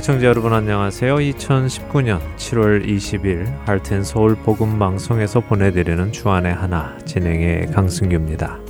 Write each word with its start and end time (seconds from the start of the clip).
애청자 0.00 0.28
여러분 0.28 0.54
안녕하세요. 0.54 1.16
2019년 1.16 2.20
7월 2.36 2.86
20일 2.86 3.46
할텐 3.66 4.02
서울 4.02 4.34
복음 4.34 4.78
방송에서 4.78 5.40
보내드리는 5.40 6.10
주안의 6.10 6.54
하나 6.54 6.96
진행의 7.04 7.66
강승규입니다. 7.66 8.60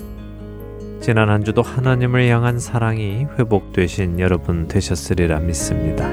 지난 1.00 1.30
한 1.30 1.44
주도 1.44 1.62
하나님을 1.62 2.26
향한 2.26 2.58
사랑이 2.58 3.28
회복되신 3.38 4.18
여러분 4.18 4.66
되셨으리라 4.66 5.38
믿습니다. 5.38 6.08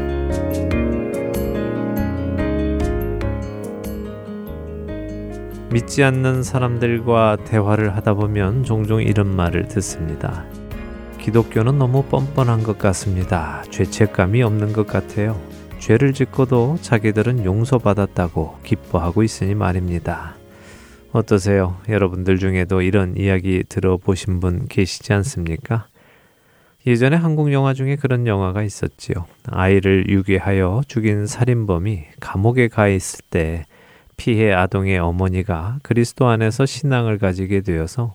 믿지 5.72 6.04
않는 6.04 6.44
사람들과 6.44 7.38
대화를 7.44 7.96
하다 7.96 8.14
보면 8.14 8.64
종종 8.64 9.02
이런 9.02 9.36
말을 9.36 9.68
듣습니다. 9.68 10.46
기독교는 11.28 11.78
너무 11.78 12.06
뻔뻔한 12.06 12.64
것 12.64 12.78
같습니다. 12.78 13.62
죄책감이 13.70 14.42
없는 14.44 14.72
것 14.72 14.88
같아요. 14.88 15.38
죄를 15.78 16.14
짓고도 16.14 16.78
자기들은 16.80 17.44
용서받았다고 17.44 18.60
기뻐하고 18.64 19.24
있으니 19.24 19.54
말입니다. 19.54 20.36
어떠세요? 21.12 21.82
여러분들 21.90 22.38
중에도 22.38 22.82
이런 22.82 23.18
이야기 23.18 23.66
들어보신 23.68 24.40
분 24.40 24.68
계시지 24.70 25.12
않습니까? 25.12 25.88
예전에 26.86 27.18
한국 27.18 27.52
영화 27.52 27.74
중에 27.74 27.98
그런 27.98 28.26
영화가 28.26 28.64
있었지요. 28.64 29.26
아이를 29.48 30.10
유괴하여 30.10 30.84
죽인 30.88 31.28
살인범이 31.28 32.06
감옥에 32.22 32.70
가 32.70 32.88
있을 32.88 33.20
때 33.30 33.66
피해 34.16 34.54
아동의 34.54 34.98
어머니가 35.00 35.80
그리스도 35.84 36.28
안에서 36.28 36.66
신앙을 36.66 37.18
가지게 37.18 37.64
되어서 37.64 38.14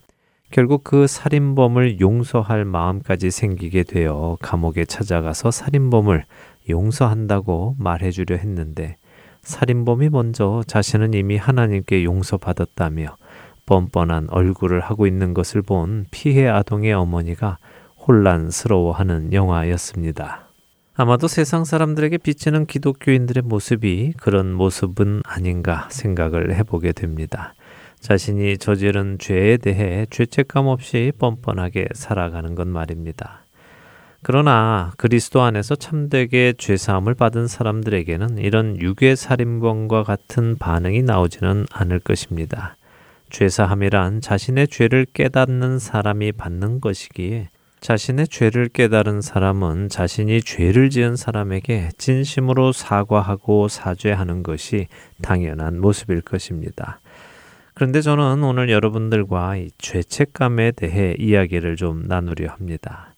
결국 0.53 0.85
그 0.85 1.07
살인범을 1.07 1.99
용서할 1.99 2.67
마음까지 2.67 3.31
생기게 3.31 3.85
되어 3.85 4.37
감옥에 4.43 4.85
찾아가서 4.85 5.51
살인범을 5.51 6.25
용서한다고 6.69 7.77
말해주려 7.79 8.37
했는데 8.37 8.97
살인범이 9.41 10.11
먼저 10.11 10.63
자신은 10.67 11.15
이미 11.15 11.39
하나님께 11.39 12.05
용서받았다며 12.05 13.17
뻔뻔한 13.65 14.29
얼굴을 14.31 14.81
하고 14.81 15.07
있는 15.07 15.33
것을 15.33 15.63
본 15.63 16.05
피해 16.11 16.47
아동의 16.47 16.93
어머니가 16.93 17.57
혼란스러워하는 18.07 19.33
영화였습니다. 19.33 20.49
아마도 20.95 21.29
세상 21.29 21.65
사람들에게 21.65 22.19
비치는 22.19 22.67
기독교인들의 22.67 23.45
모습이 23.45 24.13
그런 24.19 24.53
모습은 24.53 25.23
아닌가 25.25 25.89
생각을 25.91 26.55
해보게 26.55 26.93
됩니다. 26.93 27.55
자신이 28.03 28.59
저지른 28.59 29.17
죄에 29.19 29.57
대해 29.59 30.07
죄책감 30.11 30.67
없이 30.67 31.13
뻔뻔하게 31.19 31.87
살아가는 31.95 32.57
것 32.57 32.67
말입니다. 32.67 33.45
그러나 34.23 34.93
그리스도 34.97 35.43
안에서 35.43 35.77
참되게 35.77 36.55
죄사함을 36.59 37.15
받은 37.15 37.47
사람들에게는 37.47 38.39
이런 38.39 38.81
유괴 38.81 39.15
살인범과 39.15 40.03
같은 40.03 40.59
반응이 40.59 41.03
나오지는 41.03 41.67
않을 41.73 42.01
것입니다. 42.01 42.77
죄사함이란 43.31 44.21
자신의 44.21 44.69
죄를 44.69 45.07
깨닫는 45.13 45.79
사람이 45.79 46.33
받는 46.33 46.81
것이기에 46.81 47.51
자신의 47.81 48.29
죄를 48.29 48.69
깨달은 48.69 49.23
사람은 49.23 49.89
자신이 49.89 50.43
죄를 50.43 50.91
지은 50.91 51.17
사람에게 51.17 51.91
진심으로 51.99 52.73
사과하고 52.73 53.69
사죄하는 53.69 54.43
것이 54.43 54.87
당연한 55.21 55.81
모습일 55.81 56.21
것입니다. 56.21 57.01
그런데 57.75 58.01
저는 58.01 58.43
오늘 58.45 58.69
여러분들과 58.71 59.57
이 59.57 59.71
죄책감에 59.79 60.73
대해 60.73 61.15
이야기를 61.19 61.77
좀 61.77 62.03
나누려 62.07 62.51
합니다. 62.51 63.15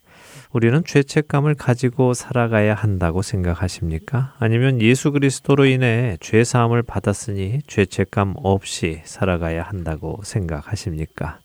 우리는 0.52 0.84
죄책감을 0.84 1.56
가지고 1.56 2.14
살아가야 2.14 2.74
한다고 2.74 3.22
생각하십니까? 3.22 4.34
아니면 4.38 4.80
예수 4.80 5.10
그리스도로 5.10 5.64
인해 5.64 6.16
죄 6.20 6.44
사함을 6.44 6.84
받았으니 6.84 7.62
죄책감 7.66 8.34
없이 8.36 9.02
살아가야 9.04 9.64
한다고 9.64 10.20
생각하십니까? 10.22 11.40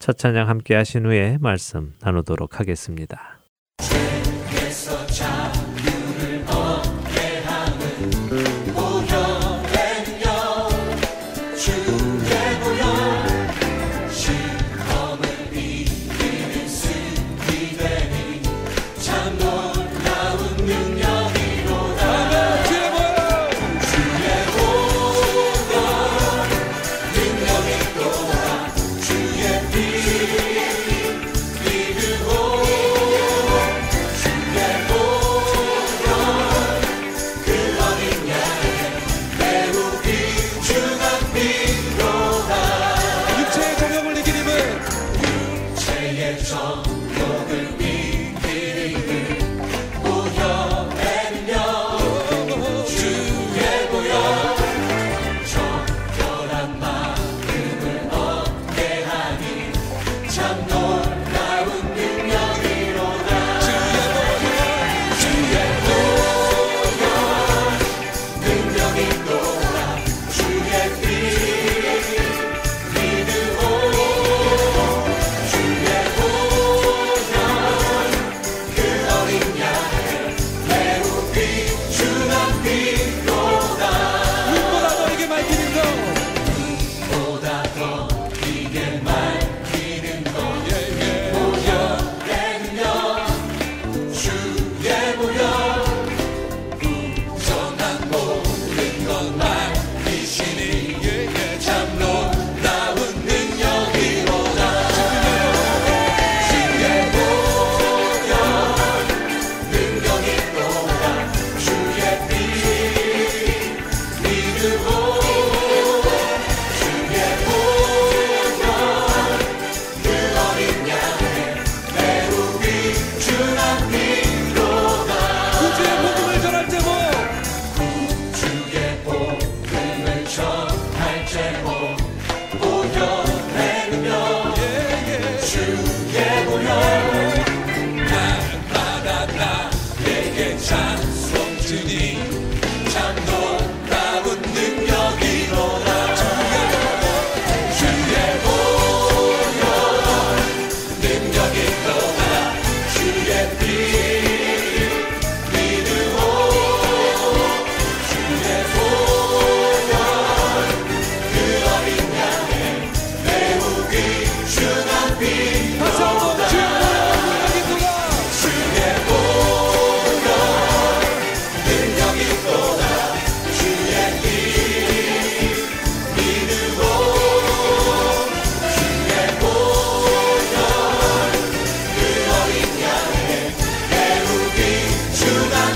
첫 0.00 0.18
찬양 0.18 0.48
함께 0.48 0.74
하신 0.74 1.06
후에 1.06 1.38
말씀 1.40 1.94
나누도록 2.00 2.58
하겠습니다. 2.58 3.38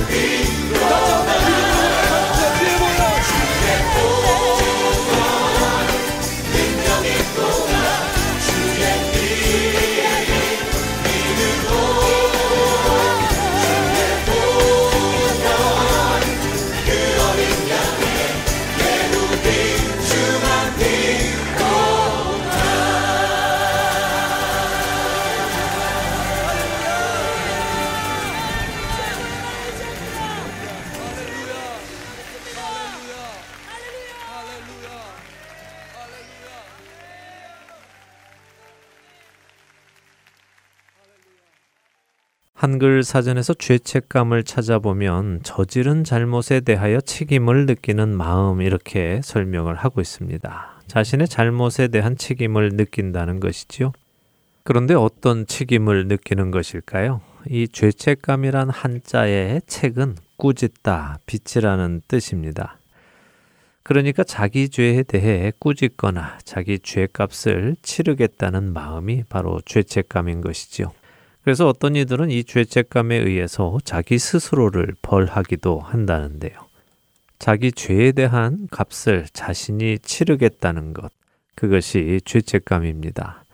be. 0.09 0.52
한글 42.83 43.05
사전에서 43.05 43.55
죄책감을 43.55 44.43
찾아보면 44.43 45.43
저지른 45.45 46.03
잘못에 46.03 46.63
대하여 46.65 47.01
책임을 47.01 47.67
느끼는 47.67 48.09
마음 48.17 48.61
이렇게 48.61 49.21
설명을 49.23 49.77
하고 49.77 50.01
있습니다. 50.01 50.81
자신의 50.89 51.29
잘못에 51.29 51.87
대한 51.93 52.17
책임을 52.17 52.71
느낀다는 52.71 53.39
것이지요. 53.39 53.93
그런데 54.65 54.95
어떤 54.95 55.47
책임을 55.47 56.09
느끼는 56.09 56.51
것일까요? 56.51 57.21
이 57.49 57.69
죄책감이란 57.69 58.69
한자의 58.71 59.63
책은 59.69 60.17
꾸짖다, 60.37 61.21
빚이라는 61.27 62.03
뜻입니다. 62.09 62.79
그러니까 63.85 64.25
자기 64.25 64.69
죄에 64.69 65.05
대해 65.05 65.53
꾸짖거나 65.61 66.39
자기 66.43 66.81
죄값을 66.81 67.77
치르겠다는 67.81 68.73
마음이 68.73 69.23
바로 69.29 69.61
죄책감인 69.67 70.41
것이지요. 70.41 70.93
그래서 71.43 71.69
어떤 71.69 71.97
이들은 71.97 72.31
이 72.31 72.45
죄책감에 72.45 73.17
의해서 73.17 73.79
자기 73.85 74.19
스스로를 74.19 74.95
벌하기도 75.03 75.81
한다는데요. 75.81 76.53
자기 77.39 77.73
죄에 77.73 78.13
대한 78.13 78.69
값을 78.71 79.27
자신이 79.33 79.99
치르겠다는 79.99 80.95
것, 80.95 81.11
그것이 81.57 82.21
죄책감입니다. 82.25 83.45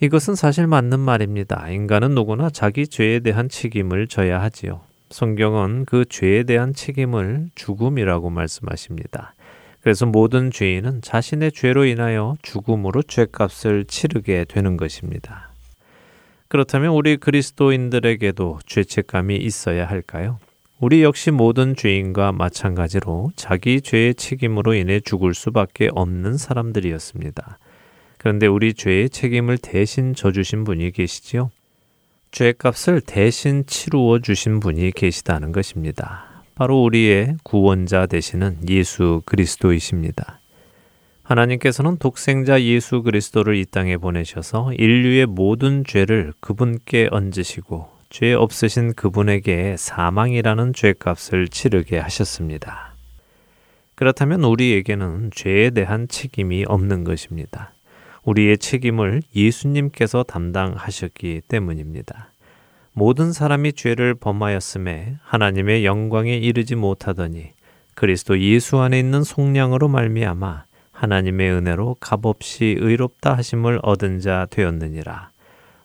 이것은 0.00 0.34
사실 0.34 0.66
맞는 0.66 1.00
말입니다. 1.00 1.70
인간은 1.70 2.14
누구나 2.14 2.50
자기 2.50 2.86
죄에 2.86 3.20
대한 3.20 3.48
책임을 3.48 4.08
져야 4.08 4.42
하지요. 4.42 4.82
성경은 5.10 5.84
그 5.84 6.04
죄에 6.06 6.42
대한 6.42 6.74
책임을 6.74 7.50
죽음이라고 7.54 8.28
말씀하십니다. 8.28 9.34
그래서 9.80 10.06
모든 10.06 10.50
죄인은 10.50 11.02
자신의 11.02 11.52
죄로 11.52 11.84
인하여 11.84 12.36
죽음으로 12.42 13.02
죄값을 13.02 13.84
치르게 13.86 14.44
되는 14.48 14.76
것입니다. 14.76 15.51
그렇다면 16.52 16.90
우리 16.92 17.16
그리스도인들에게도 17.16 18.58
죄책감이 18.66 19.36
있어야 19.36 19.88
할까요? 19.88 20.38
우리 20.80 21.02
역시 21.02 21.30
모든 21.30 21.74
죄인과 21.74 22.32
마찬가지로 22.32 23.30
자기 23.36 23.80
죄의 23.80 24.16
책임으로 24.16 24.74
인해 24.74 25.00
죽을 25.00 25.32
수밖에 25.32 25.88
없는 25.94 26.36
사람들이었습니다. 26.36 27.58
그런데 28.18 28.46
우리 28.48 28.74
죄의 28.74 29.08
책임을 29.08 29.56
대신 29.56 30.14
져주신 30.14 30.64
분이 30.64 30.90
계시지요? 30.90 31.50
죄값을 32.32 33.00
대신 33.00 33.64
치루어 33.64 34.18
주신 34.18 34.60
분이 34.60 34.90
계시다는 34.90 35.52
것입니다. 35.52 36.42
바로 36.54 36.82
우리의 36.82 37.36
구원자 37.44 38.04
되시는 38.04 38.68
예수 38.68 39.22
그리스도이십니다. 39.24 40.41
하나님께서는 41.32 41.96
독생자 41.96 42.60
예수 42.62 43.02
그리스도를 43.02 43.56
이 43.56 43.64
땅에 43.64 43.96
보내셔서 43.96 44.72
인류의 44.74 45.26
모든 45.26 45.82
죄를 45.84 46.34
그분께 46.40 47.08
얹으시고 47.10 47.88
죄 48.10 48.34
없으신 48.34 48.92
그분에게 48.92 49.76
사망이라는 49.78 50.74
죄값을 50.74 51.48
치르게 51.48 51.98
하셨습니다. 51.98 52.94
그렇다면 53.94 54.44
우리에게는 54.44 55.30
죄에 55.34 55.70
대한 55.70 56.06
책임이 56.06 56.64
없는 56.68 57.04
것입니다. 57.04 57.72
우리의 58.24 58.58
책임을 58.58 59.22
예수님께서 59.34 60.24
담당하셨기 60.24 61.42
때문입니다. 61.48 62.30
모든 62.92 63.32
사람이 63.32 63.72
죄를 63.72 64.14
범하였음에 64.14 65.16
하나님의 65.22 65.86
영광에 65.86 66.36
이르지 66.36 66.74
못하더니 66.74 67.52
그리스도 67.94 68.38
예수 68.38 68.78
안에 68.80 68.98
있는 68.98 69.24
속량으로 69.24 69.88
말미암아 69.88 70.64
하나님의 71.02 71.50
은혜로 71.50 71.96
값없이 71.98 72.76
의롭다 72.78 73.34
하심을 73.34 73.80
얻은 73.82 74.20
자 74.20 74.46
되었느니라. 74.50 75.30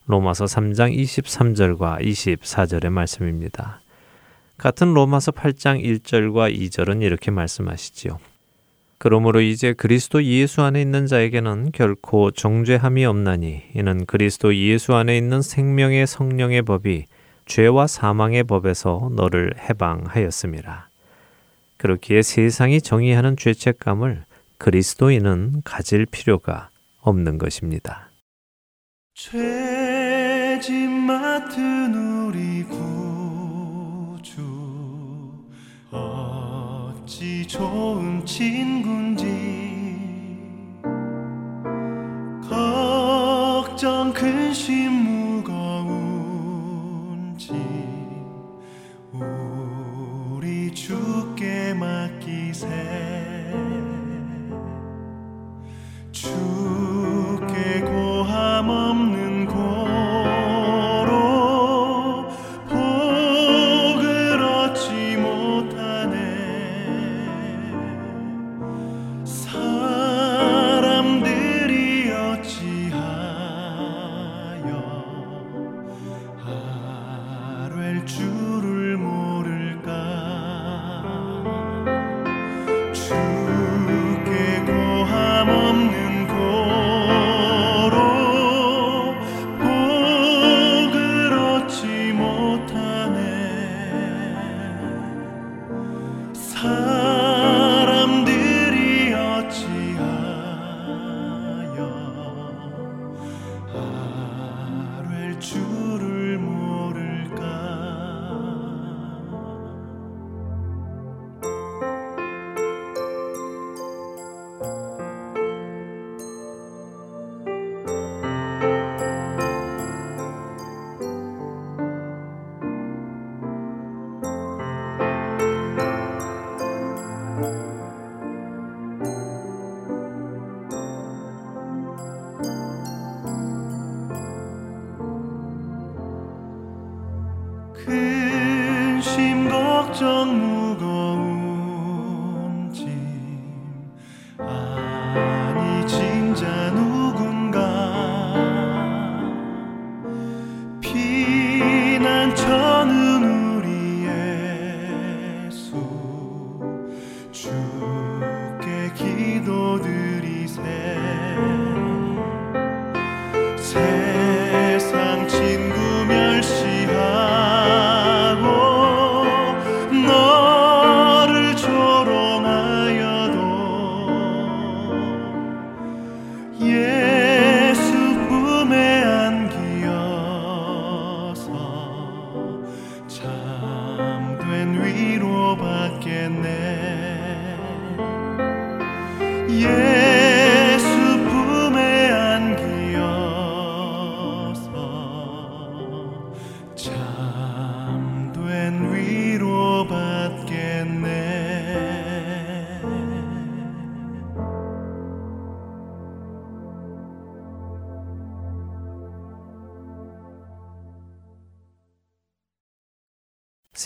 로마서 0.06 0.44
3장 0.44 0.96
23절과 0.96 2.00
24절의 2.00 2.90
말씀입니다. 2.90 3.80
같은 4.58 4.94
로마서 4.94 5.32
8장 5.32 5.82
1절과 5.82 6.56
2절은 6.56 7.02
이렇게 7.02 7.32
말씀하시지요. 7.32 8.20
그러므로 8.98 9.40
이제 9.40 9.72
그리스도 9.72 10.22
예수 10.22 10.62
안에 10.62 10.80
있는 10.80 11.06
자에게는 11.06 11.72
결코 11.72 12.30
정죄함이 12.30 13.04
없나니 13.04 13.62
이는 13.74 14.06
그리스도 14.06 14.54
예수 14.54 14.94
안에 14.94 15.18
있는 15.18 15.42
생명의 15.42 16.06
성령의 16.06 16.62
법이 16.62 17.06
죄와 17.46 17.88
사망의 17.88 18.44
법에서 18.44 19.10
너를 19.16 19.52
해방하였음이라. 19.68 20.86
그렇기에 21.76 22.22
세상이 22.22 22.80
정의하는 22.80 23.36
죄책감을 23.36 24.27
그리스도인은 24.58 25.62
가질 25.64 26.04
필요가 26.06 26.70
없는 27.00 27.38
것입니다. 27.38 28.10
죄짐 29.14 30.90
맡은 30.90 31.94
우리 31.94 32.64
구주 32.64 34.42
어찌 35.90 37.46
좋은 37.46 38.26
친군지 38.26 39.26
걱정 42.48 44.12
근심 44.12 44.92
무거운지 45.42 46.32
우리 49.12 50.74
주께 50.74 51.74
맡기세 51.74 53.37
주께 56.20 57.77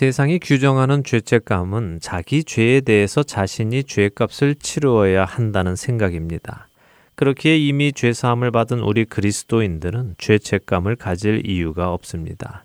세상이 0.03 0.41
규정하는 0.41 1.05
죄책감은 1.05 2.01
자기 2.03 2.43
죄에 2.43 2.81
대해서 2.81 3.23
자신이 3.23 3.85
죄값을 3.85 4.57
치루어야 4.57 5.25
한다는 5.25 5.77
생각입니다. 5.77 6.67
그렇기에 7.15 7.57
이미 7.57 7.93
죄사함을 7.93 8.51
받은 8.51 8.81
우리 8.81 9.05
그리스도인들은 9.05 10.17
죄책감을 10.19 10.97
가질 10.97 11.49
이유가 11.49 11.93
없습니다. 11.93 12.65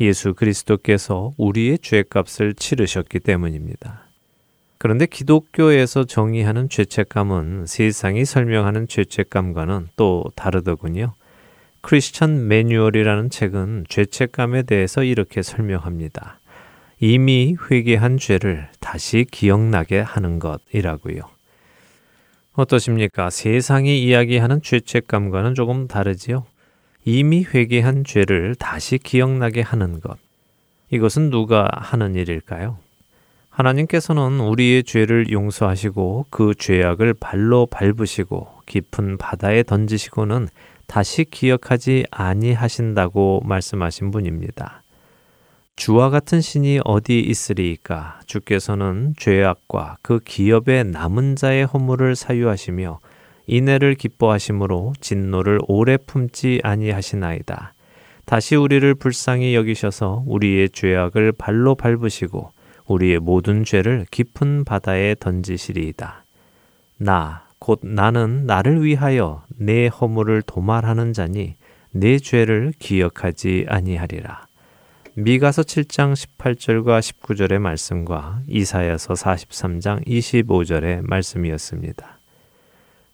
예수 0.00 0.32
그리스도께서 0.32 1.34
우리의 1.36 1.80
죄값을 1.80 2.54
치르셨기 2.54 3.20
때문입니다. 3.20 4.06
그런데 4.78 5.04
기독교에서 5.04 6.04
정의하는 6.04 6.70
죄책감은 6.70 7.66
세상이 7.66 8.24
설명하는 8.24 8.88
죄책감과는 8.88 9.88
또 9.96 10.24
다르더군요. 10.34 11.12
크리스천 11.82 12.48
매뉴얼이라는 12.48 13.28
책은 13.28 13.84
죄책감에 13.90 14.62
대해서 14.62 15.04
이렇게 15.04 15.42
설명합니다. 15.42 16.38
이미 17.00 17.56
회개한 17.70 18.18
죄를 18.18 18.68
다시 18.80 19.24
기억나게 19.30 20.00
하는 20.00 20.38
것이라고요. 20.40 21.20
어떠십니까? 22.54 23.30
세상이 23.30 24.02
이야기하는 24.02 24.62
죄책감과는 24.62 25.54
조금 25.54 25.86
다르지요? 25.86 26.44
이미 27.04 27.44
회개한 27.44 28.02
죄를 28.02 28.56
다시 28.56 28.98
기억나게 28.98 29.60
하는 29.60 30.00
것. 30.00 30.18
이것은 30.90 31.30
누가 31.30 31.68
하는 31.72 32.16
일일까요? 32.16 32.78
하나님께서는 33.50 34.40
우리의 34.40 34.82
죄를 34.82 35.30
용서하시고 35.30 36.26
그 36.30 36.54
죄악을 36.58 37.14
발로 37.14 37.66
밟으시고 37.66 38.48
깊은 38.66 39.18
바다에 39.18 39.62
던지시고는 39.62 40.48
다시 40.86 41.24
기억하지 41.24 42.06
아니하신다고 42.10 43.42
말씀하신 43.44 44.10
분입니다. 44.10 44.77
주와 45.78 46.10
같은 46.10 46.40
신이 46.40 46.80
어디 46.84 47.20
있으리이까 47.20 48.18
주께서는 48.26 49.14
죄악과 49.16 49.98
그 50.02 50.18
기업의 50.18 50.82
남은 50.86 51.36
자의 51.36 51.64
허물을 51.64 52.16
사유하시며 52.16 52.98
인애를 53.46 53.94
기뻐하심으로 53.94 54.94
진노를 55.00 55.60
오래 55.68 55.96
품지 55.96 56.60
아니하시나이다. 56.64 57.74
다시 58.24 58.56
우리를 58.56 58.92
불쌍히 58.96 59.54
여기셔서 59.54 60.24
우리의 60.26 60.70
죄악을 60.70 61.30
발로 61.38 61.76
밟으시고 61.76 62.50
우리의 62.88 63.20
모든 63.20 63.62
죄를 63.62 64.04
깊은 64.10 64.64
바다에 64.64 65.14
던지시리이다. 65.20 66.24
나, 66.98 67.44
곧 67.60 67.78
나는 67.84 68.46
나를 68.46 68.84
위하여 68.84 69.44
내 69.56 69.86
허물을 69.86 70.42
도말하는 70.42 71.12
자니 71.12 71.54
내 71.92 72.18
죄를 72.18 72.72
기억하지 72.80 73.66
아니하리라. 73.68 74.47
미가서 75.20 75.62
7장 75.62 76.12
18절과 76.14 77.00
19절의 77.00 77.58
말씀과 77.58 78.42
이사야서 78.46 79.14
43장 79.14 80.06
25절의 80.06 81.00
말씀이었습니다. 81.02 82.20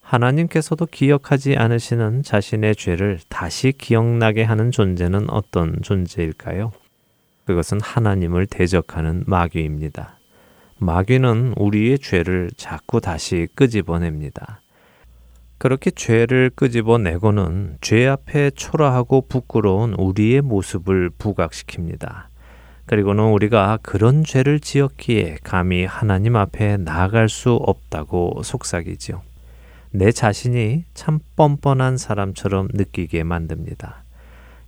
하나님께서도 0.03 0.85
기억하지 0.85 1.57
않으시는 1.57 2.23
자신의 2.23 2.77
죄를 2.77 3.21
다시 3.31 3.73
기억나게 3.73 4.43
하는 4.43 4.71
존재는 4.71 5.31
어떤 5.31 5.81
존재일까요? 5.81 6.73
그것은 7.47 7.81
하나님을 7.81 8.49
대적하는 8.49 9.25
마귀입니다. 9.27 10.19
마귀는 10.77 11.55
우리의 11.57 12.01
죄를 12.01 12.51
자꾸 12.59 13.01
다시 13.01 13.49
끄집어냅니다. 13.55 14.61
그렇게 15.59 15.91
죄를 15.91 16.51
끄집어내고는 16.55 17.79
죄 17.81 18.07
앞에 18.07 18.51
초라하고 18.51 19.27
부끄러운 19.29 19.95
우리의 19.95 20.43
모습을 20.43 21.11
부각시킵니다. 21.11 22.27
그리고는 22.87 23.25
우리가 23.33 23.79
그런 23.83 24.25
죄를 24.25 24.61
지었기에 24.61 25.39
감히 25.43 25.85
하나님 25.85 26.37
앞에 26.37 26.77
나아갈 26.77 27.29
수 27.29 27.55
없다고 27.55 28.43
속삭이지요. 28.43 29.23
내 29.91 30.13
자신이 30.13 30.85
참 30.93 31.21
뻔뻔한 31.37 31.97
사람처럼 31.97 32.69
느끼게 32.75 33.23
만듭니다. 33.25 34.03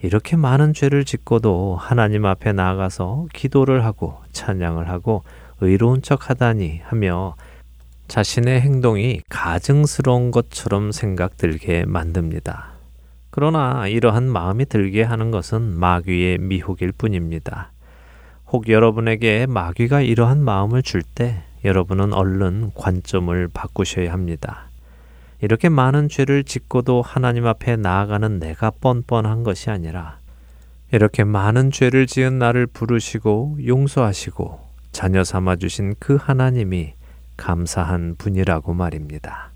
이렇게 0.02 0.37
많은 0.37 0.73
죄를 0.73 1.05
짓고도 1.05 1.76
하나님 1.76 2.26
앞에 2.26 2.52
나아가서 2.52 3.26
기도를 3.33 3.85
하고 3.85 4.19
찬양을 4.33 4.88
하고 4.88 5.25
의로운 5.61 6.00
척 6.00 6.31
하다니 6.31 6.83
하며 6.85 7.35
자신의 8.08 8.60
행동이 8.60 9.20
가증스러운 9.28 10.30
것처럼 10.30 10.92
생각들게 10.92 11.84
만듭니다. 11.86 12.72
그러나 13.30 13.86
이러한 13.86 14.30
마음이 14.30 14.66
들게 14.66 15.02
하는 15.02 15.30
것은 15.30 15.62
마귀의 15.78 16.38
미혹일 16.38 16.92
뿐입니다. 16.92 17.72
혹 18.48 18.68
여러분에게 18.68 19.46
마귀가 19.46 20.00
이러한 20.00 20.42
마음을 20.42 20.82
줄 20.82 21.02
때 21.02 21.42
여러분은 21.64 22.12
얼른 22.12 22.70
관점을 22.75 23.48
바꾸셔야 23.52 24.12
합니다. 24.12 24.70
이렇게 25.42 25.68
많은 25.68 26.08
죄를 26.08 26.44
짓고도 26.44 27.02
하나님 27.02 27.46
앞에 27.46 27.76
나아가는 27.76 28.38
내가 28.38 28.70
뻔뻔한 28.70 29.42
것이 29.42 29.68
아니라 29.70 30.18
이렇게 30.92 31.25
많은 31.25 31.72
죄를 31.72 32.06
지은 32.06 32.38
나를 32.38 32.66
부르시고 32.66 33.58
용서하시고 33.66 34.60
자녀 34.92 35.25
삼아 35.25 35.56
주신 35.56 35.94
그 35.98 36.16
하나님이 36.16 36.94
감사한 37.37 38.16
분이라고 38.16 38.75
말입니다. 38.75 39.55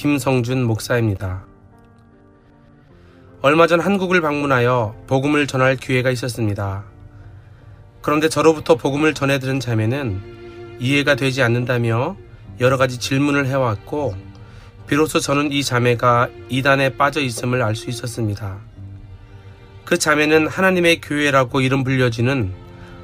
김성준 0.00 0.64
목사입니다. 0.64 1.44
얼마 3.42 3.66
전 3.66 3.80
한국을 3.80 4.22
방문하여 4.22 4.94
복음을 5.06 5.46
전할 5.46 5.76
기회가 5.76 6.10
있었습니다. 6.10 6.84
그런데 8.00 8.30
저로부터 8.30 8.76
복음을 8.76 9.12
전해들은 9.12 9.60
자매는 9.60 10.78
이해가 10.80 11.16
되지 11.16 11.42
않는다며 11.42 12.16
여러 12.60 12.78
가지 12.78 12.98
질문을 12.98 13.46
해왔고, 13.46 14.14
비로소 14.86 15.20
저는 15.20 15.52
이 15.52 15.62
자매가 15.62 16.28
이단에 16.48 16.96
빠져 16.96 17.20
있음을 17.20 17.60
알 17.60 17.76
수 17.76 17.90
있었습니다. 17.90 18.56
그 19.84 19.98
자매는 19.98 20.46
하나님의 20.46 21.02
교회라고 21.02 21.60
이름 21.60 21.84
불려지는 21.84 22.54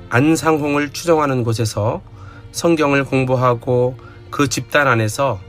안상홍을 0.09 0.95
추정하는 0.95 1.45
곳에서 1.45 2.01
성경을 2.53 3.05
공부하고 3.05 3.99
그 4.31 4.49
집단 4.49 4.89
안에서 4.89 5.45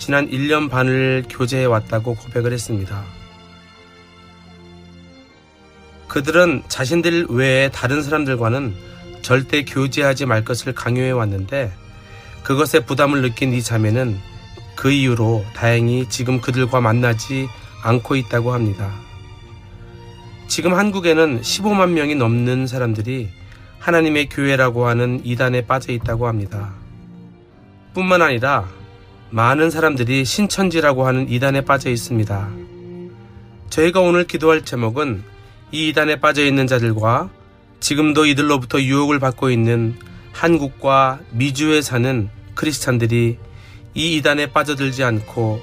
지난 0.00 0.30
1년 0.30 0.70
반을 0.70 1.24
교제해 1.28 1.66
왔다고 1.66 2.14
고백을 2.14 2.54
했습니다. 2.54 3.04
그들은 6.08 6.62
자신들 6.68 7.26
외에 7.28 7.68
다른 7.68 8.02
사람들과는 8.02 8.74
절대 9.20 9.62
교제하지 9.62 10.24
말 10.24 10.42
것을 10.42 10.72
강요해 10.72 11.10
왔는데 11.10 11.70
그것에 12.42 12.80
부담을 12.80 13.20
느낀 13.20 13.52
이 13.52 13.62
자매는 13.62 14.18
그 14.74 14.90
이유로 14.90 15.44
다행히 15.54 16.08
지금 16.08 16.40
그들과 16.40 16.80
만나지 16.80 17.46
않고 17.82 18.16
있다고 18.16 18.54
합니다. 18.54 18.90
지금 20.48 20.74
한국에는 20.74 21.42
15만 21.42 21.90
명이 21.90 22.14
넘는 22.14 22.66
사람들이 22.66 23.28
하나님의 23.78 24.30
교회라고 24.30 24.86
하는 24.88 25.20
이단에 25.24 25.66
빠져 25.66 25.92
있다고 25.92 26.26
합니다. 26.26 26.72
뿐만 27.92 28.22
아니라 28.22 28.79
많은 29.30 29.70
사람들이 29.70 30.24
신천지라고 30.24 31.06
하는 31.06 31.28
이단에 31.28 31.60
빠져 31.60 31.88
있습니다. 31.90 32.50
저희가 33.70 34.00
오늘 34.00 34.26
기도할 34.26 34.64
제목은 34.64 35.22
이 35.70 35.88
이단에 35.88 36.16
빠져 36.16 36.44
있는 36.44 36.66
자들과 36.66 37.30
지금도 37.78 38.26
이들로부터 38.26 38.82
유혹을 38.82 39.20
받고 39.20 39.50
있는 39.50 39.96
한국과 40.32 41.20
미주에 41.30 41.80
사는 41.80 42.28
크리스찬들이 42.54 43.38
이 43.94 44.16
이단에 44.16 44.46
빠져들지 44.46 45.04
않고 45.04 45.60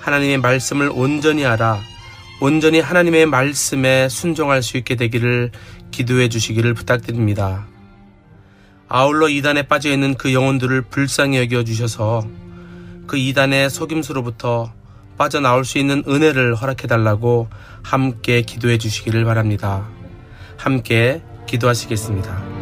하나님의 0.00 0.38
말씀을 0.38 0.90
온전히 0.92 1.46
알아 1.46 1.80
온전히 2.40 2.80
하나님의 2.80 3.26
말씀에 3.26 4.10
순종할 4.10 4.62
수 4.62 4.76
있게 4.76 4.94
되기를 4.94 5.52
기도해 5.90 6.28
주시기를 6.28 6.74
부탁드립니다. 6.74 7.66
아울러 8.88 9.28
이단에 9.28 9.62
빠져 9.62 9.90
있는 9.90 10.14
그 10.14 10.34
영혼들을 10.34 10.82
불쌍히 10.82 11.38
여겨 11.38 11.64
주셔서 11.64 12.26
그 13.06 13.16
이단의 13.16 13.70
속임수로부터 13.70 14.72
빠져나올 15.16 15.64
수 15.64 15.78
있는 15.78 16.02
은혜를 16.06 16.54
허락해 16.54 16.86
달라고 16.86 17.48
함께 17.82 18.42
기도해 18.42 18.78
주시기를 18.78 19.24
바랍니다. 19.24 19.88
함께 20.56 21.22
기도하시겠습니다. 21.46 22.55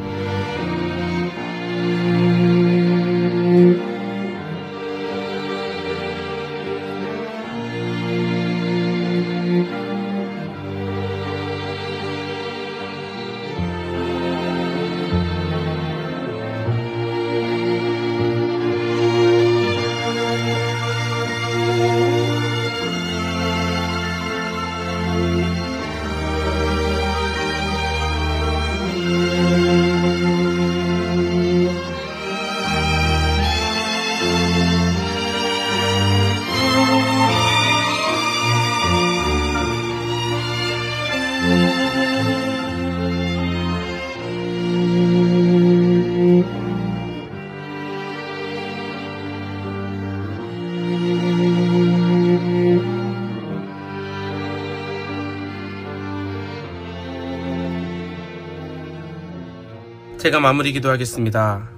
마무리 60.44 60.72
기도하겠습니다. 60.72 61.70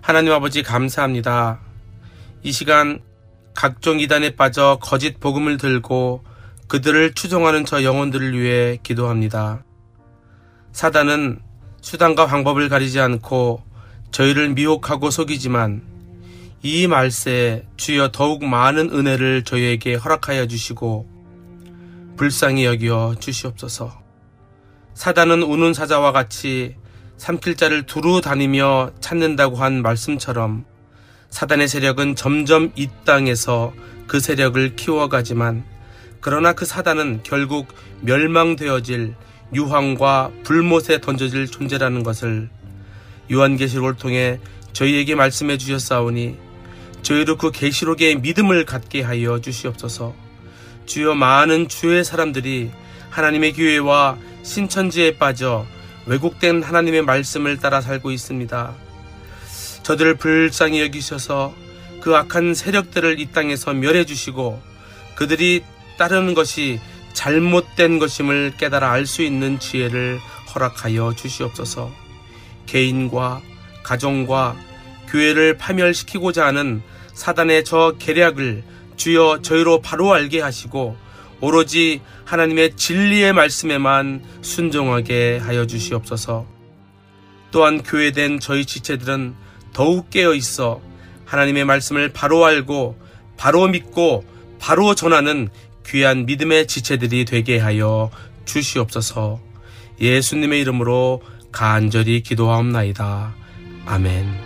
하나님 0.00 0.32
아버지 0.32 0.62
감사합니다. 0.62 1.60
이 2.42 2.50
시간 2.50 3.02
각종 3.52 4.00
이단에 4.00 4.30
빠져 4.30 4.78
거짓 4.80 5.20
복음을 5.20 5.58
들고 5.58 6.24
그들을 6.68 7.12
추종하는 7.12 7.66
저 7.66 7.82
영혼들을 7.82 8.40
위해 8.40 8.78
기도합니다. 8.82 9.62
사단은 10.72 11.38
수단과 11.82 12.24
방법을 12.24 12.70
가리지 12.70 12.98
않고 12.98 13.62
저희를 14.10 14.54
미혹하고 14.54 15.10
속이지만 15.10 15.82
이 16.62 16.86
말세에 16.86 17.66
주여 17.76 18.08
더욱 18.10 18.42
많은 18.42 18.88
은혜를 18.90 19.44
저희에게 19.44 19.96
허락하여 19.96 20.46
주시고 20.46 21.06
불쌍히 22.16 22.64
여기어 22.64 23.16
주시옵소서. 23.20 24.00
사단은 24.94 25.42
우는 25.42 25.74
사자와 25.74 26.12
같이 26.12 26.74
삼킬자를 27.18 27.86
두루 27.86 28.20
다니며 28.20 28.90
찾는다고 29.00 29.56
한 29.56 29.82
말씀처럼 29.82 30.64
사단의 31.30 31.68
세력은 31.68 32.16
점점 32.16 32.72
이 32.76 32.88
땅에서 33.04 33.72
그 34.06 34.20
세력을 34.20 34.76
키워가지만 34.76 35.64
그러나 36.20 36.52
그 36.52 36.64
사단은 36.64 37.20
결국 37.22 37.68
멸망되어질 38.00 39.14
유황과 39.54 40.30
불못에 40.42 41.00
던져질 41.00 41.46
존재라는 41.46 42.02
것을 42.02 42.48
요한계시록을 43.30 43.96
통해 43.96 44.40
저희에게 44.72 45.14
말씀해 45.14 45.56
주셨사오니 45.58 46.36
저희도 47.02 47.36
그 47.36 47.50
계시록의 47.52 48.16
믿음을 48.16 48.64
갖게 48.64 49.02
하여 49.02 49.40
주시옵소서. 49.40 50.14
주여 50.86 51.14
많은 51.14 51.68
주의 51.68 52.04
사람들이 52.04 52.70
하나님의 53.10 53.52
교회와 53.52 54.18
신천지에 54.42 55.18
빠져 55.18 55.66
왜곡된 56.06 56.62
하나님의 56.62 57.02
말씀을 57.02 57.58
따라 57.58 57.80
살고 57.80 58.10
있습니다. 58.10 58.72
저들을 59.82 60.16
불쌍히 60.16 60.80
여기셔서 60.80 61.54
그 62.00 62.16
악한 62.16 62.54
세력들을 62.54 63.20
이 63.20 63.32
땅에서 63.32 63.72
멸해 63.74 64.04
주시고 64.04 64.60
그들이 65.16 65.64
따르는 65.98 66.34
것이 66.34 66.80
잘못된 67.12 67.98
것임을 67.98 68.54
깨달아 68.58 68.90
알 68.90 69.06
수 69.06 69.22
있는 69.22 69.58
지혜를 69.58 70.20
허락하여 70.54 71.14
주시옵소서. 71.16 71.90
개인과 72.66 73.40
가정과 73.82 74.56
교회를 75.08 75.56
파멸시키고자 75.56 76.46
하는 76.46 76.82
사단의 77.14 77.64
저 77.64 77.94
계략을 77.98 78.62
주여 78.96 79.40
저희로 79.42 79.80
바로 79.80 80.12
알게 80.12 80.40
하시고 80.40 80.96
오로지 81.40 82.00
하나님의 82.24 82.76
진리의 82.76 83.32
말씀에만 83.32 84.22
순종하게 84.42 85.38
하여 85.38 85.66
주시옵소서. 85.66 86.46
또한 87.50 87.82
교회된 87.82 88.40
저희 88.40 88.64
지체들은 88.64 89.34
더욱 89.72 90.10
깨어 90.10 90.34
있어 90.34 90.80
하나님의 91.24 91.64
말씀을 91.64 92.12
바로 92.12 92.44
알고 92.44 92.98
바로 93.36 93.68
믿고 93.68 94.24
바로 94.58 94.94
전하는 94.94 95.48
귀한 95.86 96.26
믿음의 96.26 96.66
지체들이 96.66 97.24
되게 97.24 97.58
하여 97.58 98.10
주시옵소서. 98.44 99.40
예수님의 100.00 100.60
이름으로 100.60 101.22
간절히 101.52 102.22
기도하옵나이다. 102.22 103.34
아멘. 103.86 104.45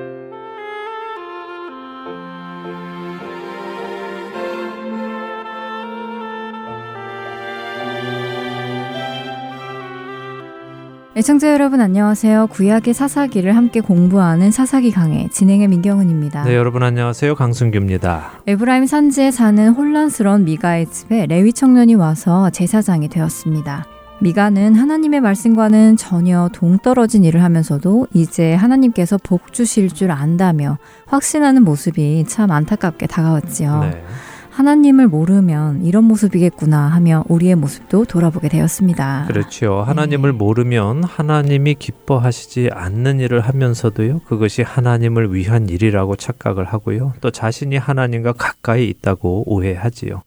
애청자 11.13 11.51
여러분 11.51 11.81
안녕하세요. 11.81 12.47
구약의 12.47 12.93
사사기를 12.93 13.57
함께 13.57 13.81
공부하는 13.81 14.49
사사기 14.49 14.91
강의 14.91 15.27
진행의 15.29 15.67
민경은입니다. 15.67 16.45
네, 16.45 16.55
여러분 16.55 16.83
안녕하세요. 16.83 17.35
강승규입니다. 17.35 18.31
에브라임 18.47 18.85
산지에 18.85 19.31
사는 19.31 19.73
혼란스러운 19.73 20.45
미가의 20.45 20.89
집에 20.89 21.25
레위 21.25 21.51
청년이 21.51 21.95
와서 21.95 22.49
제사장이 22.51 23.09
되었습니다. 23.09 23.85
미가는 24.21 24.75
하나님의 24.75 25.19
말씀과는 25.19 25.97
전혀 25.97 26.49
동떨어진 26.53 27.25
일을 27.25 27.43
하면서도 27.43 28.07
이제 28.13 28.53
하나님께서 28.53 29.17
복 29.21 29.51
주실 29.51 29.89
줄 29.89 30.11
안다며 30.11 30.77
확신하는 31.07 31.63
모습이 31.65 32.23
참 32.29 32.51
안타깝게 32.51 33.07
다가왔지요. 33.07 33.79
네. 33.81 34.03
하나님을 34.51 35.07
모르면 35.07 35.85
이런 35.85 36.03
모습이겠구나 36.03 36.77
하며 36.87 37.23
우리의 37.29 37.55
모습도 37.55 38.05
돌아보게 38.05 38.49
되었습니다. 38.49 39.25
그렇죠. 39.27 39.81
하나님을 39.81 40.31
네. 40.31 40.37
모르면 40.37 41.03
하나님이 41.05 41.75
기뻐하시지 41.75 42.69
않는 42.71 43.21
일을 43.21 43.39
하면서도요. 43.39 44.19
그것이 44.25 44.61
하나님을 44.61 45.33
위한 45.33 45.69
일이라고 45.69 46.17
착각을 46.17 46.65
하고요. 46.65 47.13
또 47.21 47.31
자신이 47.31 47.77
하나님과 47.77 48.33
가까이 48.33 48.87
있다고 48.89 49.43
오해하지요. 49.45 50.21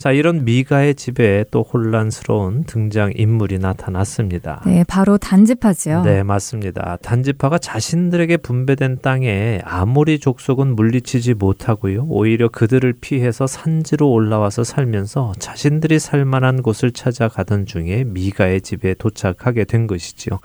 자, 0.00 0.12
이런 0.12 0.46
미가의 0.46 0.94
집에 0.94 1.44
또 1.50 1.62
혼란스러운 1.62 2.64
등장 2.64 3.12
인물이 3.14 3.58
나타났습니다. 3.58 4.62
네, 4.64 4.82
바로 4.88 5.18
단지파지요. 5.18 6.04
네, 6.04 6.22
맞습니다. 6.22 6.96
단지파가 7.02 7.58
자신들에게 7.58 8.38
분배된 8.38 9.00
땅에 9.02 9.60
아무리 9.62 10.18
족속은 10.18 10.74
물리치지 10.74 11.34
못하고요. 11.34 12.06
오히려 12.08 12.48
그들을 12.48 12.94
피해서 13.02 13.46
산지로 13.46 14.10
올라와서 14.10 14.64
살면서 14.64 15.34
자신들이 15.38 15.98
살 15.98 16.24
만한 16.24 16.62
곳을 16.62 16.92
찾아가던 16.92 17.66
중에 17.66 18.04
미가의 18.04 18.62
집에 18.62 18.94
도착하게 18.94 19.64
된 19.64 19.86
것이지요. 19.86 20.38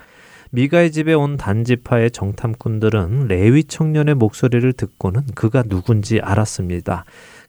미가의 0.51 0.91
집에 0.91 1.13
온 1.13 1.37
단지파의 1.37 2.11
정탐꾼들은 2.11 3.27
레위 3.29 3.63
청년의 3.63 4.15
목소리를 4.15 4.73
듣고는 4.73 5.21
그가 5.33 5.63
누군지 5.63 6.19
알았습니다. 6.19 7.05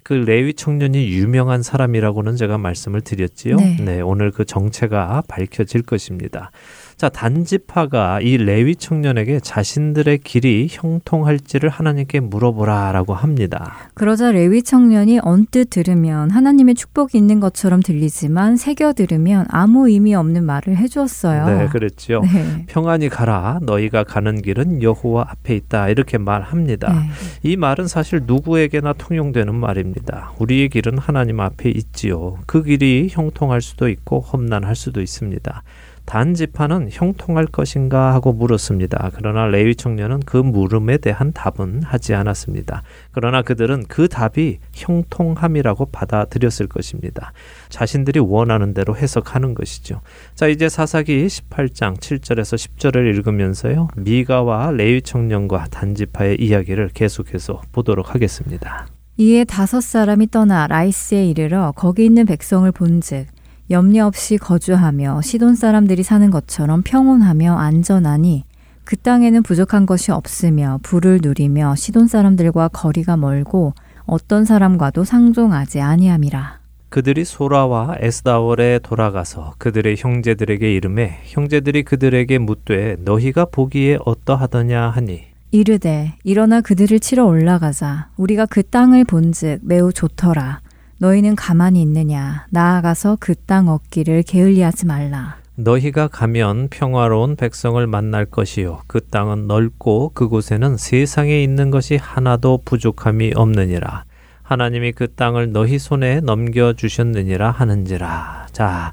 그 0.07 0.13
레위 0.13 0.55
청년이 0.55 1.09
유명한 1.09 1.65
사람이라고는 1.65 2.37
제가 2.37 2.59
말씀을 2.59 3.01
드렸지요. 3.01 3.57
네. 3.57 3.77
네, 3.81 4.01
오늘 4.01 4.31
그 4.31 4.45
정체가 4.45 5.25
밝혀질 5.27 5.83
것입니다. 5.83 6.53
자, 6.97 7.11
단지파가 7.11 8.21
이 8.23 8.39
레위 8.39 8.75
청년에게 8.75 9.41
자신들의 9.41 10.17
길이 10.19 10.67
형통할지를 10.71 11.69
하나님께 11.69 12.21
물어보라라고 12.21 13.13
합니다. 13.13 13.91
그러자 13.93 14.33
레위 14.33 14.63
청년이 14.63 15.19
언뜻 15.23 15.69
들으면 15.69 16.31
하나님의 16.31 16.75
축복이 16.75 17.19
있는 17.19 17.39
것처럼 17.39 17.83
들리지만 17.83 18.57
새겨 18.57 18.95
들으면 18.95 19.45
아무 19.51 19.91
의미 19.91 20.15
없는 20.15 20.45
말을 20.45 20.79
해 20.79 20.89
주었어요. 20.89 21.47
네, 21.47 21.69
그랬죠. 21.69 22.23
네. 22.33 22.65
평안히 22.67 23.11
가라. 23.11 23.59
너희가 23.61 24.05
가는 24.05 24.41
길은 24.41 24.83
여호와 24.83 25.27
앞에 25.29 25.55
있다. 25.55 25.91
이렇게 25.91 26.17
말합니다. 26.17 26.91
네. 26.95 27.11
이 27.43 27.59
말은 27.59 27.89
사실 27.89 28.23
누구에게나 28.25 28.95
통용되는 28.95 29.55
말입니다. 29.55 30.33
우리의 30.39 30.71
길은 30.71 30.97
하나님 30.97 31.41
앞에 31.41 31.69
있지요. 31.69 32.39
그 32.47 32.63
길이 32.63 33.09
형통할 33.11 33.61
수도 33.61 33.91
있고 33.91 34.21
험난할 34.21 34.75
수도 34.75 35.03
있습니다. 35.03 35.63
단지파는 36.07 36.89
형통할 36.91 37.47
것인가 37.47 38.15
하고 38.15 38.33
물었습니다. 38.33 39.11
그러나 39.15 39.47
레위 39.47 39.75
청년은 39.75 40.21
그 40.21 40.37
물음에 40.37 40.97
대한 40.99 41.33
답은 41.33 41.83
하지 41.83 42.15
않았습니다. 42.15 42.83
그러나 43.13 43.43
그들은 43.43 43.85
그 43.89 44.09
답이 44.09 44.59
형통함이라고 44.73 45.87
받아들였을 45.87 46.69
것입니다. 46.69 47.33
자신들이 47.69 48.21
원하는 48.21 48.73
대로 48.73 48.97
해석하는 48.97 49.55
것이죠. 49.55 50.01
자, 50.35 50.47
이제 50.47 50.69
사사기 50.69 51.27
18장 51.27 51.99
7절에서 51.99 52.57
10절을 52.57 53.15
읽으면서요. 53.15 53.89
미가와 53.97 54.71
레위 54.73 55.03
청년과 55.03 55.67
단지파의 55.71 56.41
이야기를 56.41 56.91
계속해서 56.95 57.63
보도록 57.73 58.15
하겠습니다. 58.15 58.87
이에 59.19 59.45
다섯 59.45 59.81
사람이 59.81 60.31
떠나 60.31 60.67
라이스에 60.67 61.27
이르러 61.27 61.73
거기 61.75 62.05
있는 62.05 62.27
백성을 62.27 62.71
본즉 62.71 63.27
염려 63.71 64.07
없이 64.07 64.39
거주하며 64.39 65.23
시돈 65.23 65.57
사람들이 65.57 66.03
사는 66.03 66.31
것처럼 66.31 66.83
평온하며 66.83 67.57
안전하니 67.57 68.45
그 68.85 68.97
땅에는 68.97 69.43
부족한 69.43 69.87
것이 69.87 70.13
없으며 70.13 70.79
불을 70.85 71.19
누리며 71.23 71.75
시돈 71.75 72.07
사람들과 72.07 72.69
거리가 72.69 73.17
멀고 73.17 73.75
어떤 74.05 74.45
사람과도 74.45 75.03
상종하지 75.03 75.81
아니함이라. 75.81 76.61
그들이 76.89 77.25
소라와 77.25 77.97
에스다월에 77.99 78.79
돌아가서 78.85 79.55
그들의 79.59 79.97
형제들에게 79.99 80.73
이름해 80.73 81.19
형제들이 81.25 81.83
그들에게 81.83 82.39
묻되 82.39 82.97
너희가 83.01 83.47
보기에 83.47 83.99
어떠하더냐 84.05 84.91
하니? 84.91 85.25
이르되 85.51 86.15
일어나 86.23 86.61
그들을 86.61 87.01
치러 87.01 87.25
올라가자. 87.27 88.11
우리가 88.17 88.47
그 88.47 88.63
땅을 88.63 89.05
본즉 89.05 89.61
매우 89.63 89.93
좋더라 89.93 90.61
너희는 90.99 91.37
가만히 91.37 91.83
있느냐? 91.83 92.47
나아가서 92.51 93.17
그 93.21 93.35
땅 93.35 93.69
얻기를 93.69 94.23
게을리하지 94.25 94.87
말라 94.87 95.37
너희가 95.57 96.09
가면 96.09 96.69
평화로운 96.69 97.37
백성을 97.37 97.87
만날 97.87 98.27
것이요. 98.27 98.81
그 98.87 99.01
땅은 99.01 99.47
넓고 99.47 100.11
그곳에는 100.15 100.77
세상에 100.77 101.43
있는 101.43 101.71
것이 101.71 101.97
하나도 101.97 102.61
부족함이 102.65 103.33
없느니라. 103.35 104.05
하나님이 104.43 104.93
그 104.93 105.13
땅을 105.15 105.53
너희 105.53 105.79
손에 105.79 106.21
넘겨 106.21 106.73
주셨느니라 106.75 107.51
하는지라. 107.53 108.49
자 108.53 108.93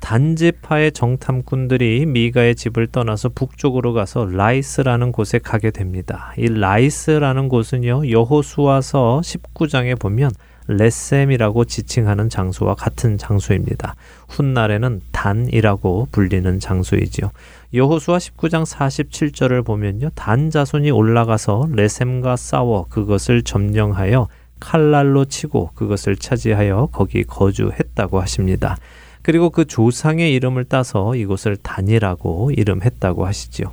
단지파의 0.00 0.92
정탐꾼들이 0.92 2.06
미가의 2.06 2.56
집을 2.56 2.86
떠나서 2.88 3.28
북쪽으로 3.28 3.92
가서 3.92 4.24
라이스라는 4.24 5.12
곳에 5.12 5.38
가게 5.38 5.70
됩니다. 5.70 6.32
이 6.38 6.48
라이스라는 6.48 7.48
곳은요, 7.48 8.10
여호수아서 8.10 9.20
19장에 9.22 9.98
보면 10.00 10.30
레셈이라고 10.70 11.64
지칭하는 11.64 12.28
장소와 12.28 12.74
같은 12.74 13.18
장소입니다. 13.18 13.96
훗날에는 14.28 15.00
단이라고 15.12 16.08
불리는 16.12 16.58
장소이지요. 16.60 17.30
여호수아 17.74 18.18
19장 18.18 18.64
47절을 18.64 19.64
보면요. 19.64 20.10
단 20.14 20.50
자손이 20.50 20.90
올라가서 20.90 21.68
레셈과 21.72 22.36
싸워 22.36 22.86
그것을 22.88 23.42
점령하여 23.42 24.28
칼날로 24.58 25.24
치고 25.24 25.70
그것을 25.74 26.16
차지하여 26.16 26.90
거기 26.92 27.24
거주했다고 27.24 28.20
하십니다. 28.20 28.76
그리고 29.22 29.50
그 29.50 29.64
조상의 29.64 30.32
이름을 30.34 30.64
따서 30.64 31.14
이곳을 31.14 31.56
단이라고 31.56 32.52
이름했다고 32.52 33.26
하시지요. 33.26 33.72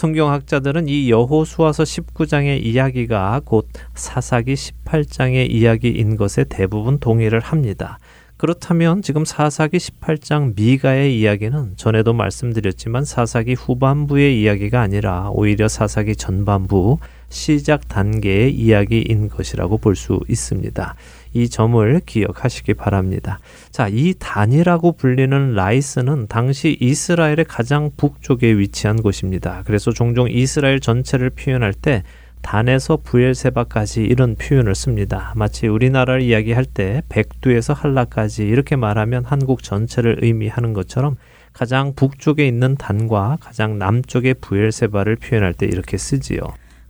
성경학자들은 0.00 0.88
이 0.88 1.10
여호수아서 1.10 1.82
19장의 1.82 2.64
이야기가 2.64 3.42
곧 3.44 3.68
사사기 3.94 4.54
18장의 4.54 5.50
이야기인 5.50 6.16
것에 6.16 6.44
대부분 6.44 6.98
동의를 6.98 7.40
합니다. 7.40 7.98
그렇다면 8.38 9.02
지금 9.02 9.26
사사기 9.26 9.76
18장 9.76 10.54
미가의 10.56 11.20
이야기는 11.20 11.74
전에도 11.76 12.14
말씀드렸지만 12.14 13.04
사사기 13.04 13.52
후반부의 13.52 14.40
이야기가 14.40 14.80
아니라 14.80 15.28
오히려 15.34 15.68
사사기 15.68 16.16
전반부 16.16 16.96
시작 17.28 17.86
단계의 17.86 18.54
이야기인 18.54 19.28
것이라고 19.28 19.76
볼 19.76 19.96
수 19.96 20.18
있습니다. 20.26 20.94
이 21.32 21.48
점을 21.48 22.00
기억하시기 22.04 22.74
바랍니다. 22.74 23.38
자, 23.70 23.88
이 23.88 24.14
단이라고 24.18 24.92
불리는 24.92 25.54
라이스는 25.54 26.26
당시 26.28 26.76
이스라엘의 26.80 27.44
가장 27.48 27.90
북쪽에 27.96 28.52
위치한 28.52 29.02
곳입니다. 29.02 29.62
그래서 29.66 29.92
종종 29.92 30.28
이스라엘 30.30 30.80
전체를 30.80 31.30
표현할 31.30 31.72
때 31.72 32.02
단에서 32.42 32.96
부엘세바까지 32.96 34.02
이런 34.02 34.34
표현을 34.34 34.74
씁니다. 34.74 35.32
마치 35.36 35.66
우리나라를 35.66 36.22
이야기할 36.22 36.64
때 36.64 37.02
백두에서 37.08 37.74
한라까지 37.74 38.46
이렇게 38.46 38.76
말하면 38.76 39.24
한국 39.24 39.62
전체를 39.62 40.18
의미하는 40.22 40.72
것처럼 40.72 41.16
가장 41.52 41.94
북쪽에 41.94 42.46
있는 42.46 42.76
단과 42.76 43.36
가장 43.40 43.78
남쪽의 43.78 44.34
부엘세바를 44.40 45.16
표현할 45.16 45.52
때 45.52 45.66
이렇게 45.66 45.98
쓰지요. 45.98 46.40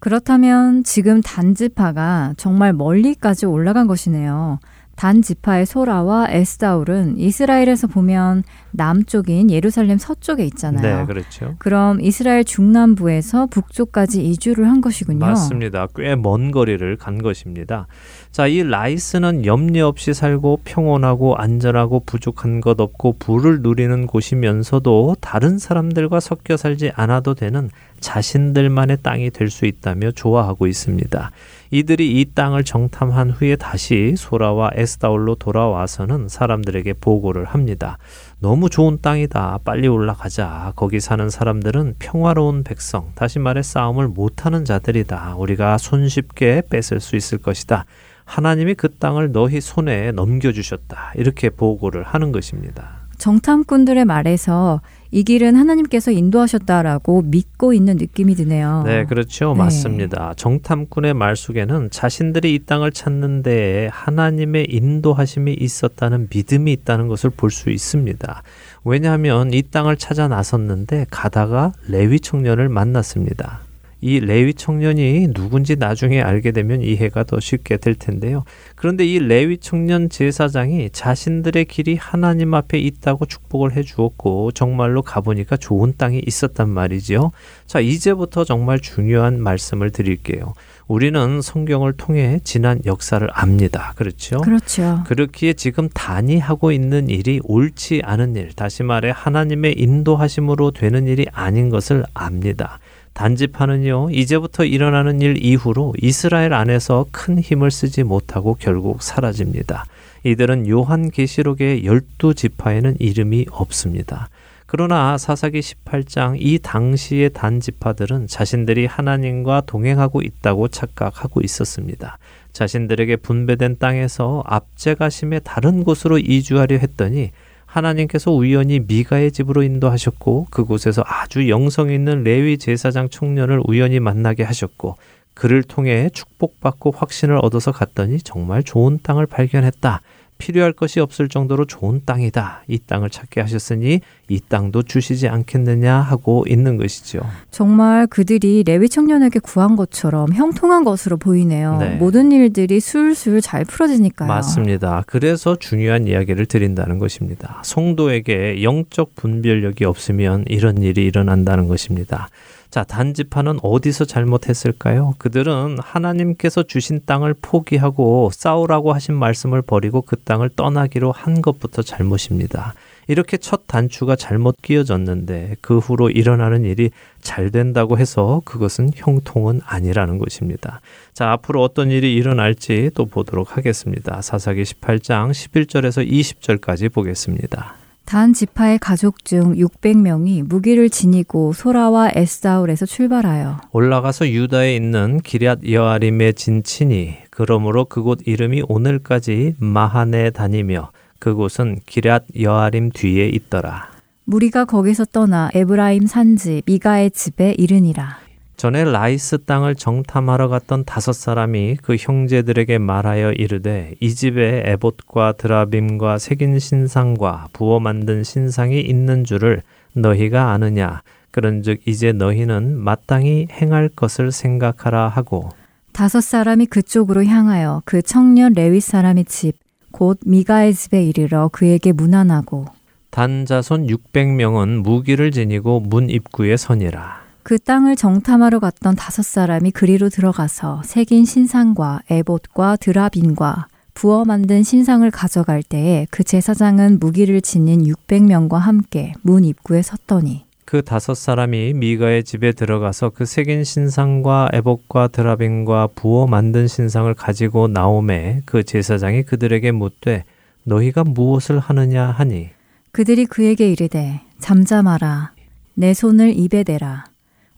그렇다면 0.01 0.83
지금 0.83 1.21
단지파가 1.21 2.35
정말 2.37 2.73
멀리까지 2.73 3.47
올라간 3.47 3.87
것이네요. 3.87 4.59
단 4.97 5.23
지파의 5.23 5.65
소라와 5.65 6.27
에스다울은 6.31 7.17
이스라엘에서 7.17 7.87
보면 7.87 8.43
남쪽인 8.73 9.51
예루살렘 9.51 9.97
서쪽에 9.97 10.45
있잖아요. 10.45 10.99
네, 11.01 11.07
그렇죠. 11.07 11.55
그럼 11.59 12.03
이스라엘 12.03 12.45
중남부에서 12.45 13.47
북쪽까지 13.47 14.23
이주를 14.27 14.69
한 14.69 14.83
것이군요. 14.83 15.21
맞습니다. 15.21 15.87
꽤 15.97 16.17
먼 16.17 16.51
거리를 16.51 16.97
간 16.99 17.23
것입니다. 17.23 17.87
자, 18.33 18.47
이 18.47 18.63
라이스는 18.63 19.45
염려 19.45 19.89
없이 19.89 20.15
살고 20.15 20.61
평온하고 20.65 21.35
안전하고 21.35 22.05
부족한 22.07 22.61
것 22.61 22.81
없고 22.81 23.17
부를 23.19 23.61
누리는 23.61 24.07
곳이면서도 24.07 25.17
다른 25.21 25.59
사람들과 25.59 26.21
섞여 26.21 26.57
살지 26.57 26.93
않아도 26.95 27.35
되는 27.35 27.71
자신들만의 27.99 28.99
땅이 29.03 29.31
될 29.31 29.51
수 29.51 29.67
있다며 29.67 30.13
좋아하고 30.13 30.69
있습니다. 30.69 31.33
이들이 31.73 32.21
이 32.21 32.25
땅을 32.33 32.63
정탐한 32.63 33.31
후에 33.31 33.57
다시 33.57 34.15
소라와 34.17 34.71
에스다올로 34.75 35.35
돌아와서는 35.35 36.29
사람들에게 36.29 36.95
보고를 36.95 37.45
합니다. 37.47 37.99
너무 38.39 38.71
좋은 38.71 39.01
땅이다. 39.03 39.59
빨리 39.65 39.89
올라가자. 39.89 40.73
거기 40.77 41.01
사는 41.01 41.29
사람들은 41.29 41.97
평화로운 41.99 42.63
백성, 42.63 43.11
다시 43.17 43.41
말해 43.41 43.63
싸움을 43.63 44.07
못하는 44.07 44.65
자들이다. 44.65 45.35
우리가 45.37 45.79
손쉽게 45.79 46.63
뺏을 46.71 47.01
수 47.01 47.17
있을 47.17 47.39
것이다. 47.39 47.87
하나님이 48.31 48.75
그 48.75 48.89
땅을 48.89 49.33
너희 49.33 49.61
손에 49.61 50.13
넘겨주셨다. 50.13 51.15
이렇게 51.17 51.51
보고를 51.51 52.05
하는 52.05 52.31
것입니다. 52.31 53.01
정탐꾼들의 53.19 54.05
말에서 54.05 54.81
이 55.11 55.25
길은 55.25 55.57
하나님께서 55.57 56.13
인도하셨다라고 56.13 57.23
믿고 57.23 57.75
있는 57.75 57.97
느낌이 57.97 58.37
드네요. 58.37 58.85
네, 58.87 59.05
그렇죠. 59.05 59.53
네. 59.53 59.59
맞습니다. 59.59 60.33
정탐꾼의 60.37 61.13
말 61.15 61.35
속에는 61.35 61.91
자신들이 61.91 62.55
이 62.55 62.61
땅을 62.61 62.93
찾는 62.93 63.43
데에 63.43 63.89
하나님의 63.93 64.69
인도하심이 64.71 65.53
있었다는 65.53 66.29
믿음이 66.33 66.73
있다는 66.73 67.09
것을 67.09 67.31
볼 67.31 67.51
수 67.51 67.69
있습니다. 67.71 68.43
왜냐하면 68.85 69.53
이 69.53 69.61
땅을 69.63 69.97
찾아 69.97 70.29
나섰는데 70.29 71.07
가다가 71.11 71.73
레위 71.89 72.21
청년을 72.21 72.69
만났습니다. 72.69 73.61
이 74.01 74.21
레위 74.21 74.55
청년이 74.55 75.29
누군지 75.35 75.77
나중에 75.77 76.21
알게 76.21 76.53
되면 76.53 76.83
이해가 76.83 77.25
더 77.25 77.39
쉽게 77.41 77.77
될 77.77 77.95
텐데요. 77.95 78.45
그런데 78.75 79.05
이 79.05 79.19
레위 79.19 79.59
청년 79.59 80.09
제사장이 80.09 80.91
자신들의 80.91 81.67
길이 81.67 81.97
하나님 81.97 82.55
앞에 82.55 82.79
있다고 82.79 83.27
축복을 83.27 83.77
해 83.77 83.83
주었고 83.83 84.53
정말로 84.53 85.03
가보니까 85.03 85.57
좋은 85.57 85.95
땅이 85.97 86.23
있었단 86.27 86.69
말이지요. 86.69 87.31
자, 87.67 87.81
이제부터 87.81 88.45
정말 88.45 88.81
중요한 88.81 89.41
말씀을 89.43 89.91
드릴게요. 89.91 90.55
우리는 90.89 91.41
성경을 91.41 91.93
통해 91.93 92.41
지난 92.43 92.81
역사를 92.85 93.25
압니다. 93.33 93.93
그렇죠? 93.95 94.41
그렇죠. 94.41 95.05
그렇기에 95.07 95.53
지금 95.53 95.89
단이 95.89 96.41
하고 96.41 96.73
있는 96.73 97.09
일이 97.09 97.39
옳지 97.45 98.03
않은 98.05 98.35
일, 98.35 98.53
다시 98.55 98.83
말해 98.83 99.13
하나님의 99.15 99.75
인도하심으로 99.79 100.73
되는 100.73 101.07
일이 101.07 101.27
아닌 101.33 101.71
것을 101.71 102.05
압니다. 102.13 102.81
단지파는요, 103.21 104.09
이제부터 104.13 104.65
일어나는 104.65 105.21
일 105.21 105.45
이후로 105.45 105.93
이스라엘 106.01 106.55
안에서 106.55 107.05
큰 107.11 107.39
힘을 107.39 107.71
쓰지 107.71 108.03
못하고 108.03 108.57
결국 108.59 109.03
사라집니다. 109.03 109.85
이들은 110.25 110.67
요한 110.71 111.11
계시록의 111.11 111.85
열두 111.85 112.33
지파에는 112.33 112.97
이름이 112.99 113.45
없습니다. 113.51 114.31
그러나 114.65 115.19
사사기 115.19 115.61
18장 115.61 116.37
이 116.39 116.61
당시의 116.61 117.35
단지파들은 117.35 118.27
자신들이 118.27 118.87
하나님과 118.87 119.65
동행하고 119.67 120.23
있다고 120.23 120.69
착각하고 120.69 121.43
있었습니다. 121.43 122.17
자신들에게 122.55 123.17
분배된 123.17 123.77
땅에서 123.79 124.43
압제가심의 124.47 125.43
다른 125.45 125.85
곳으로 125.85 126.17
이주하려 126.17 126.79
했더니 126.79 127.33
하나님께서 127.71 128.33
우연히 128.33 128.81
미가의 128.81 129.31
집으로 129.31 129.63
인도하셨고 129.63 130.49
그곳에서 130.51 131.03
아주 131.07 131.49
영성 131.49 131.91
있는 131.91 132.25
레위 132.25 132.59
제사장 132.59 133.09
청년을 133.09 133.63
우연히 133.67 134.01
만나게 134.01 134.43
하셨고 134.43 134.97
그를 135.35 135.63
통해 135.63 136.11
축복받고 136.13 136.91
확신을 136.91 137.39
얻어서 137.41 137.71
갔더니 137.71 138.19
정말 138.21 138.63
좋은 138.63 138.99
땅을 139.03 139.27
발견했다. 139.27 140.03
필요할 140.41 140.73
것이 140.73 140.99
없을 140.99 141.29
정도로 141.29 141.67
좋은 141.67 142.03
땅이다. 142.05 142.65
이 142.67 142.79
땅을 142.85 143.11
찾게 143.11 143.41
하셨으니 143.43 144.01
이 144.29 144.41
땅도 144.49 144.83
주시지 144.83 145.29
않겠느냐 145.29 145.95
하고 145.95 146.45
있는 146.49 146.77
것이죠. 146.77 147.21
정말 147.51 148.07
그들이 148.09 148.65
레위 148.65 148.89
청년에게 148.89 149.39
구한 149.39 149.77
것처럼 149.77 150.33
형통한 150.33 150.83
것으로 150.83 151.17
보이네요. 151.19 151.79
네. 151.79 151.97
모든 151.97 152.33
일들이 152.33 152.81
술술 152.81 153.41
잘 153.41 153.65
풀어지니까요. 153.65 154.27
맞습니다. 154.27 155.05
그래서 155.07 155.57
중요한 155.57 156.09
이야기를 156.09 156.47
드린다는 156.47 156.99
것입니다. 156.99 157.61
성도에게 157.63 158.63
영적 158.63 159.15
분별력이 159.15 159.85
없으면 159.85 160.45
이런 160.49 160.83
일이 160.83 161.05
일어난다는 161.05 161.69
것입니다. 161.69 162.29
자, 162.71 162.85
단지파는 162.85 163.59
어디서 163.63 164.05
잘못했을까요? 164.05 165.15
그들은 165.19 165.79
하나님께서 165.81 166.63
주신 166.63 167.01
땅을 167.05 167.35
포기하고 167.43 168.31
싸우라고 168.33 168.93
하신 168.93 169.17
말씀을 169.17 169.61
버리고 169.61 170.03
그 170.03 170.17
땅을 170.17 170.51
떠나기로 170.51 171.11
한 171.11 171.43
것부터 171.43 171.83
잘못입니다. 171.83 172.75
이렇게 173.09 173.39
첫 173.39 173.67
단추가 173.67 174.15
잘못 174.15 174.63
끼어졌는데 174.63 175.57
그 175.61 175.79
후로 175.79 176.11
일어나는 176.11 176.65
일이 176.65 176.91
잘 177.21 177.51
된다고 177.51 177.99
해서 177.99 178.41
그것은 178.45 178.91
형통은 178.95 179.63
아니라는 179.65 180.19
것입니다. 180.19 180.81
자, 181.13 181.33
앞으로 181.33 181.65
어떤 181.65 181.91
일이 181.91 182.15
일어날지 182.15 182.93
또 182.95 183.07
보도록 183.07 183.57
하겠습니다. 183.57 184.23
사사기 184.23 184.63
18장 184.63 185.33
11절에서 185.33 186.09
20절까지 186.09 186.93
보겠습니다. 186.93 187.80
단 188.11 188.33
지파의 188.33 188.81
가족 188.81 189.25
중 189.25 189.55
600명이 189.55 190.43
무기를 190.43 190.91
지니고 190.91 191.53
소라와 191.53 192.11
에스다올에서 192.13 192.85
출발하여 192.85 193.61
올라가서 193.71 194.31
유다에 194.31 194.75
있는 194.75 195.21
기럇 195.21 195.61
여아림에 195.71 196.33
진치니 196.33 197.19
그러므로 197.31 197.85
그곳 197.85 198.27
이름이 198.27 198.65
오늘까지 198.67 199.55
마하네 199.61 200.31
단이며 200.31 200.91
그곳은 201.21 201.79
기럇 201.87 202.25
여아림 202.41 202.91
뒤에 202.91 203.29
있더라. 203.29 203.93
무리가 204.25 204.65
거기서 204.65 205.05
떠나 205.05 205.51
에브라임 205.55 206.09
산지 206.09 206.63
미가의 206.67 207.13
집에 207.13 207.55
이르니라. 207.57 208.19
전에 208.61 208.85
라이스 208.85 209.45
땅을 209.47 209.75
정탐하러 209.75 210.49
갔던 210.49 210.85
다섯 210.85 211.15
사람이 211.15 211.79
그 211.83 211.97
형제들에게 211.99 212.77
말하여 212.77 213.33
이르되 213.33 213.95
이 214.01 214.15
집에 214.15 214.65
에봇과 214.67 215.33
드라빔과 215.39 216.19
새긴 216.19 216.59
신상과 216.59 217.49
부어 217.55 217.81
만든 217.81 218.23
신상이 218.23 218.79
있는 218.83 219.25
줄을 219.25 219.63
너희가 219.95 220.51
아느냐? 220.51 221.01
그런즉 221.31 221.81
이제 221.87 222.13
너희는 222.13 222.77
마땅히 222.77 223.49
행할 223.51 223.89
것을 223.89 224.31
생각하라 224.31 225.09
하고. 225.09 225.49
다섯 225.93 226.21
사람이 226.21 226.67
그쪽으로 226.67 227.25
향하여 227.25 227.81
그 227.87 228.03
청년 228.03 228.53
레위 228.53 228.81
사람의 228.81 229.25
집 229.25 229.57
곧 229.91 230.19
미가의 230.25 230.75
집에 230.75 231.03
이르러 231.03 231.49
그에게 231.49 231.93
문안하고 231.93 232.67
단자손 233.11 233.87
600명은 233.87 234.83
무기를 234.83 235.31
지니고 235.31 235.81
문 235.81 236.09
입구에 236.11 236.57
서니라 236.57 237.20
그 237.43 237.59
땅을 237.59 237.97
정탐하러 237.97 238.59
갔던 238.61 238.97
다섯 238.97 239.25
사람이 239.25 239.71
그리로 239.71 240.09
들어가서 240.09 240.83
새긴 240.85 241.25
신상과 241.25 242.03
에봇과 242.11 242.77
드라빈과 242.77 243.69
부어 243.95 244.25
만든 244.25 244.63
신상을 244.63 245.11
가져갈 245.11 245.63
때에 245.63 246.07
그 246.11 246.23
제사장은 246.23 246.99
무기를 247.01 247.41
지닌 247.41 247.83
600명과 247.83 248.59
함께 248.59 249.15
문 249.23 249.45
입구에 249.45 249.83
섰더니 249.83 250.45
그 250.65 250.83
다섯 250.83 251.15
사람이 251.15 251.75
미가의 251.75 252.23
집에 252.23 252.53
들어가서 252.53 253.11
그 253.11 253.25
새긴 253.25 253.65
신상과 253.65 254.51
에봇과 254.53 255.09
드라빈과 255.09 255.89
부어 255.97 256.29
만든 256.29 256.69
신상을 256.69 257.13
가지고 257.15 257.67
나오매 257.67 258.43
그 258.45 258.63
제사장이 258.63 259.25
그들에게 259.25 259.73
묻되 259.73 260.25
너희가 260.63 261.03
무엇을 261.03 261.59
하느냐? 261.59 262.07
하니. 262.07 262.51
그들이 262.93 263.27
그에게 263.27 263.73
이르되 263.73 264.21
잠잠하라. 264.39 265.33
내 265.75 265.93
손을 265.93 266.39
입에 266.39 266.63
대라 266.63 267.05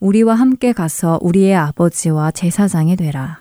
우리와 0.03 0.35
함께 0.35 0.73
가서 0.73 1.21
우리의 1.23 1.55
아버지와 1.55 2.33
제사장이 2.33 2.97
되라 2.97 3.41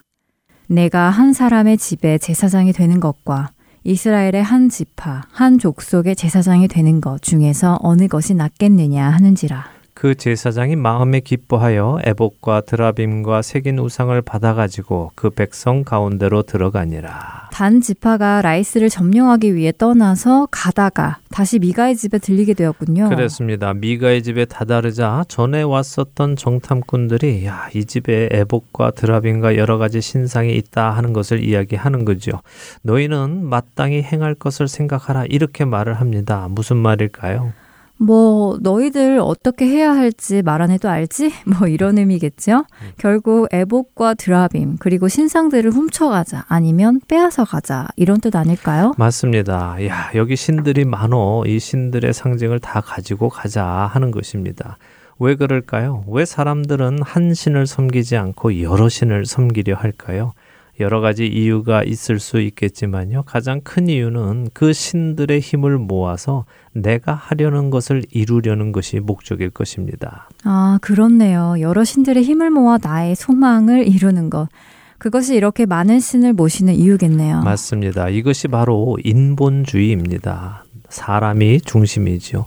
내가 0.68 1.10
한 1.10 1.34
사람의 1.34 1.80
집에 1.80 2.20
제사장이 2.20 2.72
되는 2.72 3.00
것과 3.00 3.50
이스라엘의 3.84 4.44
한 4.44 4.70
지파, 4.70 5.24
한 5.32 5.58
족속의 5.58 6.16
제사장이 6.16 6.68
되는 6.68 7.02
것 7.02 7.20
중에서 7.24 7.80
어느 7.82 8.08
것이 8.08 8.36
낫겠느냐 8.36 9.10
하는지라. 9.10 9.81
그 10.02 10.16
제사장이 10.16 10.78
마음에 10.78 11.20
기뻐하여 11.20 12.00
에봇과 12.04 12.62
드라빔과 12.62 13.44
새긴 13.44 13.78
우상을 13.78 14.20
받아가지고 14.24 15.12
그 15.14 15.30
백성 15.30 15.84
가운데로 15.84 16.42
들어가니라. 16.42 17.50
단 17.54 17.82
지파가 17.82 18.42
라이스를 18.42 18.90
점령하기 18.90 19.54
위해 19.54 19.72
떠나서 19.78 20.48
가다가 20.50 21.20
다시 21.30 21.60
미가의 21.60 21.96
집에 21.98 22.18
들리게 22.18 22.56
되었군요. 22.56 23.10
그렇습니다. 23.10 23.76
미가의 23.76 24.24
집에 24.24 24.46
다다르자 24.46 25.24
전에 25.28 25.62
왔었던 25.62 26.36
정탐꾼들이 26.36 27.46
야, 27.46 27.70
이 27.76 27.86
집에 27.86 28.28
에봇과 28.32 28.94
드라빔과 28.96 29.56
여러 29.56 29.78
가지 29.78 30.02
신상이 30.02 30.56
있다 30.56 30.90
하는 30.90 31.14
것을 31.14 31.44
이야기하는 31.44 32.06
거죠. 32.06 32.42
너희는 32.82 33.46
마땅히 33.46 34.02
행할 34.02 34.34
것을 34.34 34.68
생각하라 34.68 35.26
이렇게 35.26 35.64
말을 35.64 35.94
합니다. 35.94 36.48
무슨 36.50 36.78
말일까요? 36.78 37.54
뭐 38.02 38.58
너희들 38.62 39.20
어떻게 39.22 39.66
해야 39.66 39.92
할지 39.96 40.42
말 40.42 40.62
안 40.62 40.72
해도 40.72 40.90
알지? 40.90 41.32
뭐 41.60 41.68
이런 41.68 41.98
의미겠죠. 41.98 42.58
음. 42.58 42.92
결국 42.98 43.48
에봇과 43.52 44.14
드라빔 44.16 44.78
그리고 44.80 45.08
신상들을 45.08 45.72
훔쳐가자 45.72 46.46
아니면 46.48 47.00
빼앗아 47.08 47.46
가자 47.46 47.88
이런 47.96 48.20
뜻 48.22 48.36
아닐까요? 48.36 48.94
맞습니다. 48.98 49.78
야 49.88 50.12
여기 50.16 50.36
신들이 50.36 50.86
많어 50.86 51.44
이 51.46 51.60
신들의 51.60 52.14
상징을 52.14 52.60
다 52.60 52.82
가지고 52.82 53.30
가자 53.30 53.66
하는 53.66 54.12
것입니다. 54.12 54.78
왜 55.20 55.36
그럴까요? 55.36 56.04
왜 56.08 56.26
사람들은 56.26 57.04
한 57.04 57.34
신을 57.36 57.68
섬기지 57.68 58.18
않고 58.18 58.62
여러 58.62 58.90
신을 58.90 59.26
섬기려 59.26 59.76
할까요? 59.76 60.34
여러 60.82 61.00
가지 61.00 61.28
이유가 61.28 61.84
있을 61.84 62.20
수 62.20 62.42
있겠지만요. 62.42 63.24
가장 63.24 63.62
큰 63.62 63.88
이유는 63.88 64.50
그 64.54 64.74
신들의 64.74 65.40
힘을 65.40 65.78
모아서 65.78 66.46
내가 66.74 67.14
하려는 67.14 67.70
것을 67.70 68.04
이루려는 68.12 68.72
것이 68.72 69.00
목적일 69.00 69.50
것입니다. 69.52 70.28
아, 70.44 70.80
그렇네요. 70.82 71.56
여러 71.60 71.84
신들의 71.84 72.24
힘을 72.24 72.50
모아 72.50 72.78
나의 72.82 73.16
소망을 73.16 73.88
이루는 73.88 74.30
것. 74.30 74.50
그것이 74.98 75.36
이렇게 75.36 75.66
많은 75.66 76.00
신을 76.00 76.34
모시는 76.34 76.76
이유겠네요. 76.76 77.42
맞습니다. 77.42 78.10
이것이 78.10 78.48
바로 78.48 78.98
인본주의입니다. 79.04 80.64
사람이 80.90 81.62
중심이지요. 81.62 82.46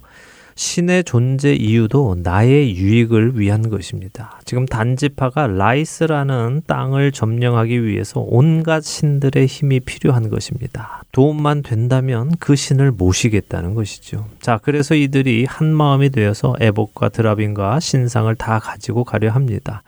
신의 0.54 1.04
존재 1.04 1.52
이유도 1.52 2.16
나의 2.22 2.76
유익을 2.76 3.38
위한 3.38 3.70
것입니다. 3.70 4.40
지금 4.44 4.66
단지파가 4.66 5.48
라이스라는 5.48 6.62
땅을 6.66 7.12
점령하기 7.12 7.84
위해서 7.84 8.20
온갖 8.20 8.82
신들의 8.82 9.46
힘이 9.46 9.80
필요한 9.80 10.28
것입니다. 10.28 11.02
도움만 11.12 11.62
된다면 11.62 12.32
그 12.38 12.56
신을 12.56 12.92
모시겠다는 12.92 13.74
것이죠. 13.74 14.26
자, 14.40 14.58
그래서 14.62 14.94
이들이 14.94 15.44
한 15.48 15.74
마음이 15.74 16.10
되어서 16.10 16.54
에복과 16.60 17.08
드라빈과 17.08 17.80
신상을 17.80 18.32
다 18.36 18.58
가지고 18.58 19.04
가려 19.04 19.30
합니다. 19.30 19.82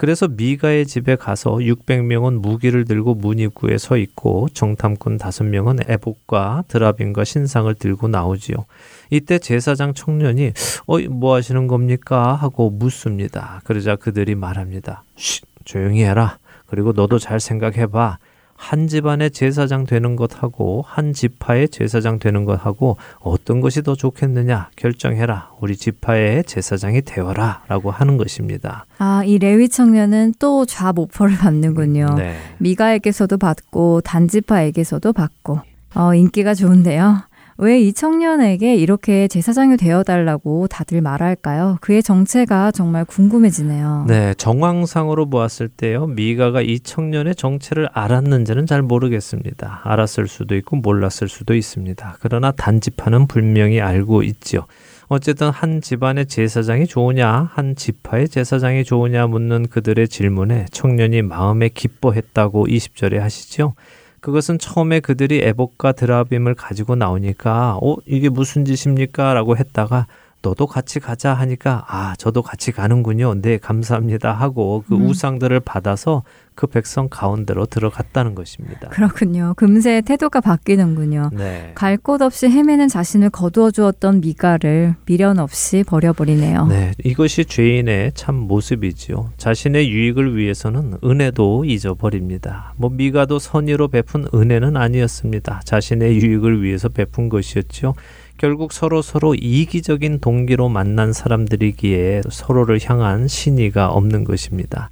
그래서 0.00 0.28
미가의 0.28 0.86
집에 0.86 1.14
가서 1.14 1.56
600명은 1.56 2.40
무기를 2.40 2.86
들고 2.86 3.16
문 3.16 3.38
입구에 3.38 3.76
서 3.76 3.98
있고 3.98 4.48
정탐꾼 4.54 5.18
5명은 5.18 5.90
에복과 5.90 6.64
드라빈과 6.68 7.24
신상을 7.24 7.74
들고 7.74 8.08
나오지요. 8.08 8.64
이때 9.10 9.38
제사장 9.38 9.92
청년이 9.92 10.52
어이 10.86 11.08
뭐 11.08 11.34
하시는 11.34 11.66
겁니까 11.66 12.34
하고 12.34 12.70
묻습니다. 12.70 13.60
그러자 13.64 13.96
그들이 13.96 14.34
말합니다. 14.36 15.04
쉿 15.16 15.44
조용히 15.66 16.02
해라. 16.02 16.38
그리고 16.66 16.92
너도 16.92 17.18
잘 17.18 17.38
생각해 17.38 17.88
봐. 17.88 18.16
한 18.60 18.86
집안의 18.86 19.30
제사장 19.30 19.86
되는 19.86 20.16
것하고 20.16 20.84
한 20.86 21.14
지파의 21.14 21.70
제사장 21.70 22.18
되는 22.18 22.44
것하고 22.44 22.98
어떤 23.18 23.62
것이 23.62 23.82
더 23.82 23.94
좋겠느냐 23.94 24.68
결정해라. 24.76 25.50
우리 25.60 25.76
지파의 25.76 26.44
제사장이 26.44 27.00
되어라. 27.00 27.62
라고 27.68 27.90
하는 27.90 28.18
것입니다. 28.18 28.84
아, 28.98 29.22
이 29.24 29.38
레위 29.38 29.70
청년은 29.70 30.34
또 30.38 30.66
좌모포를 30.66 31.38
받는군요. 31.38 32.14
네. 32.16 32.36
미가에게서도 32.58 33.38
받고 33.38 34.02
단지파에게서도 34.02 35.10
받고. 35.14 35.60
어, 35.94 36.14
인기가 36.14 36.52
좋은데요. 36.52 37.22
왜 37.62 37.80
이 37.80 37.92
청년에게 37.92 38.74
이렇게 38.76 39.26
제사장이 39.28 39.76
되어달라고 39.76 40.66
다들 40.68 41.00
말할까요? 41.00 41.78
그의 41.80 42.02
정체가 42.02 42.70
정말 42.72 43.04
궁금해지네요. 43.04 44.04
네, 44.06 44.34
정황상으로 44.34 45.28
보았을 45.28 45.68
때요. 45.68 46.06
미가가 46.06 46.62
이 46.62 46.80
청년의 46.80 47.34
정체를 47.34 47.88
알았는지는 47.92 48.66
잘 48.66 48.82
모르겠습니다. 48.82 49.80
알았을 49.84 50.26
수도 50.26 50.56
있고 50.56 50.76
몰랐을 50.76 51.28
수도 51.28 51.54
있습니다. 51.54 52.16
그러나 52.20 52.50
단지파는 52.52 53.26
분명히 53.26 53.80
알고 53.80 54.22
있지요. 54.22 54.66
어쨌든 55.08 55.50
한 55.50 55.80
집안의 55.80 56.26
제사장이 56.26 56.86
좋으냐, 56.86 57.50
한 57.52 57.74
지파의 57.74 58.28
제사장이 58.28 58.84
좋으냐 58.84 59.26
묻는 59.26 59.66
그들의 59.68 60.06
질문에 60.08 60.66
청년이 60.70 61.22
마음에 61.22 61.68
기뻐했다고 61.68 62.66
20절에 62.66 63.18
하시죠. 63.18 63.74
그것은 64.20 64.58
처음에 64.58 65.00
그들이 65.00 65.40
에복과 65.42 65.92
드라빔을 65.92 66.54
가지고 66.54 66.94
나오니까 66.94 67.78
어 67.82 67.96
이게 68.06 68.28
무슨 68.28 68.64
짓입니까? 68.64 69.34
라고 69.34 69.56
했다가 69.56 70.06
너도 70.42 70.66
같이 70.66 71.00
가자 71.00 71.34
하니까 71.34 71.84
아 71.88 72.14
저도 72.16 72.42
같이 72.42 72.72
가는군요. 72.72 73.40
네 73.40 73.58
감사합니다 73.58 74.32
하고 74.32 74.84
그 74.88 74.94
음. 74.94 75.06
우상들을 75.06 75.60
받아서 75.60 76.22
그 76.60 76.66
백성 76.66 77.08
가운데로 77.08 77.64
들어갔다는 77.64 78.34
것입니다. 78.34 78.90
그렇군요. 78.90 79.54
금세 79.56 80.02
태도가 80.02 80.42
바뀌는군요. 80.42 81.30
네. 81.32 81.72
갈곳 81.74 82.20
없이 82.20 82.50
헤매는 82.50 82.88
자신을 82.88 83.30
거두어 83.30 83.70
주었던 83.70 84.20
미가를 84.20 84.94
미련 85.06 85.38
없이 85.38 85.82
버려버리네요. 85.86 86.66
네, 86.66 86.92
이것이 87.02 87.46
죄인의 87.46 88.12
참 88.14 88.34
모습이지요. 88.34 89.32
자신의 89.38 89.88
유익을 89.88 90.36
위해서는 90.36 90.98
은혜도 91.02 91.64
잊어버립니다. 91.64 92.74
뭐 92.76 92.90
미가도 92.90 93.38
선의로 93.38 93.88
베푼 93.88 94.26
은혜는 94.34 94.76
아니었습니다. 94.76 95.62
자신의 95.64 96.20
유익을 96.20 96.62
위해서 96.62 96.90
베푼 96.90 97.30
것이었죠. 97.30 97.94
결국 98.36 98.74
서로 98.74 99.00
서로 99.00 99.34
이기적인 99.34 100.20
동기로 100.20 100.68
만난 100.68 101.14
사람들이기에 101.14 102.22
서로를 102.30 102.80
향한 102.84 103.28
신의가 103.28 103.88
없는 103.88 104.24
것입니다. 104.24 104.90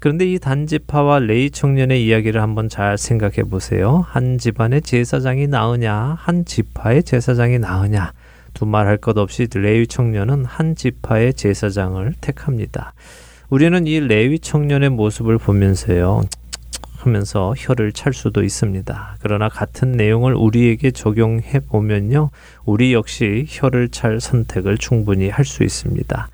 그런데 0.00 0.32
이 0.32 0.38
단지파와 0.38 1.18
레이 1.20 1.50
청년의 1.50 2.04
이야기를 2.06 2.40
한번 2.40 2.68
잘 2.68 2.96
생각해 2.96 3.42
보세요. 3.50 4.04
한 4.08 4.38
집안의 4.38 4.82
제사장이 4.82 5.48
나으냐, 5.48 6.16
한 6.18 6.44
지파의 6.44 7.02
제사장이 7.02 7.58
나으냐. 7.58 8.12
두말할 8.54 8.98
것 8.98 9.18
없이 9.18 9.48
레위 9.54 9.86
청년은 9.86 10.44
한 10.44 10.74
지파의 10.76 11.34
제사장을 11.34 12.14
택합니다. 12.20 12.92
우리는 13.50 13.86
이 13.86 14.00
레위 14.00 14.38
청년의 14.38 14.90
모습을 14.90 15.38
보면서요. 15.38 16.22
하면서 16.98 17.54
혀를 17.56 17.92
찰 17.92 18.12
수도 18.12 18.42
있습니다. 18.42 19.16
그러나 19.20 19.48
같은 19.48 19.92
내용을 19.92 20.34
우리에게 20.34 20.90
적용해 20.90 21.60
보면요. 21.68 22.30
우리 22.64 22.92
역시 22.92 23.46
혀를 23.48 23.88
찰 23.88 24.20
선택을 24.20 24.78
충분히 24.78 25.28
할 25.28 25.44
수 25.44 25.62
있습니다. 25.62 26.28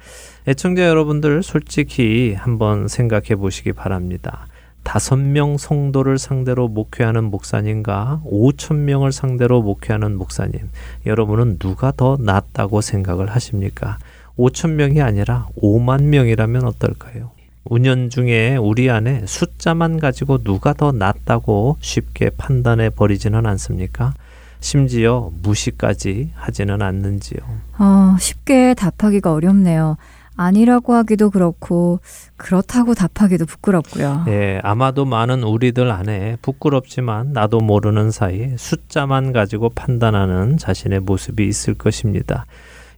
애청자 0.46 0.86
여러분들 0.86 1.42
솔직히 1.42 2.34
한번 2.36 2.86
생각해 2.86 3.36
보시기 3.36 3.72
바랍니다. 3.72 4.46
다섯 4.82 5.16
명 5.16 5.56
성도를 5.56 6.18
상대로 6.18 6.68
목회하는 6.68 7.24
목사님과 7.24 8.20
오천 8.26 8.84
명을 8.84 9.10
상대로 9.10 9.62
목회하는 9.62 10.18
목사님, 10.18 10.68
여러분은 11.06 11.58
누가 11.58 11.92
더 11.92 12.18
낫다고 12.20 12.82
생각을 12.82 13.30
하십니까? 13.30 13.96
오천 14.36 14.76
명이 14.76 15.00
아니라 15.00 15.48
오만 15.56 16.10
명이라면 16.10 16.64
어떨까요? 16.64 17.30
운연 17.64 18.10
중에 18.10 18.56
우리 18.56 18.90
안에 18.90 19.22
숫자만 19.24 19.98
가지고 19.98 20.44
누가 20.44 20.74
더 20.74 20.92
낫다고 20.92 21.78
쉽게 21.80 22.28
판단해 22.36 22.90
버리지는 22.90 23.46
않습니까? 23.46 24.12
심지어 24.60 25.30
무시까지 25.42 26.32
하지는 26.34 26.82
않는지요. 26.82 27.38
어, 27.78 28.16
쉽게 28.18 28.74
답하기가 28.74 29.32
어렵네요. 29.32 29.96
아니라고 30.36 30.94
하기도 30.94 31.30
그렇고 31.30 32.00
그렇다고 32.36 32.94
답하기도 32.94 33.46
부끄럽고요. 33.46 34.24
예, 34.28 34.60
아마도 34.62 35.04
많은 35.04 35.42
우리들 35.42 35.90
안에 35.90 36.36
부끄럽지만 36.42 37.32
나도 37.32 37.60
모르는 37.60 38.10
사이에 38.10 38.54
숫자만 38.56 39.32
가지고 39.32 39.70
판단하는 39.70 40.56
자신의 40.58 41.00
모습이 41.00 41.46
있을 41.46 41.74
것입니다. 41.74 42.46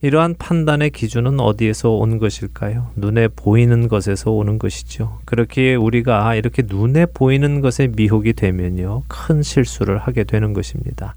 이러한 0.03 0.37
판단의 0.39 0.91
기준은 0.91 1.41
어디에서 1.41 1.91
온 1.91 2.18
것일까요? 2.18 2.91
눈에 2.97 3.28
보이는 3.28 3.89
것에서 3.89 4.30
오는 4.30 4.59
것이죠. 4.59 5.18
그렇게 5.24 5.74
우리가 5.74 6.34
이렇게 6.34 6.62
눈에 6.66 7.07
보이는 7.07 7.61
것에 7.61 7.89
미혹이 7.89 8.34
되면요. 8.34 9.05
큰 9.09 9.43
실수를 9.43 9.99
하게 9.99 10.24
되는 10.24 10.53
것입니다. 10.53 11.14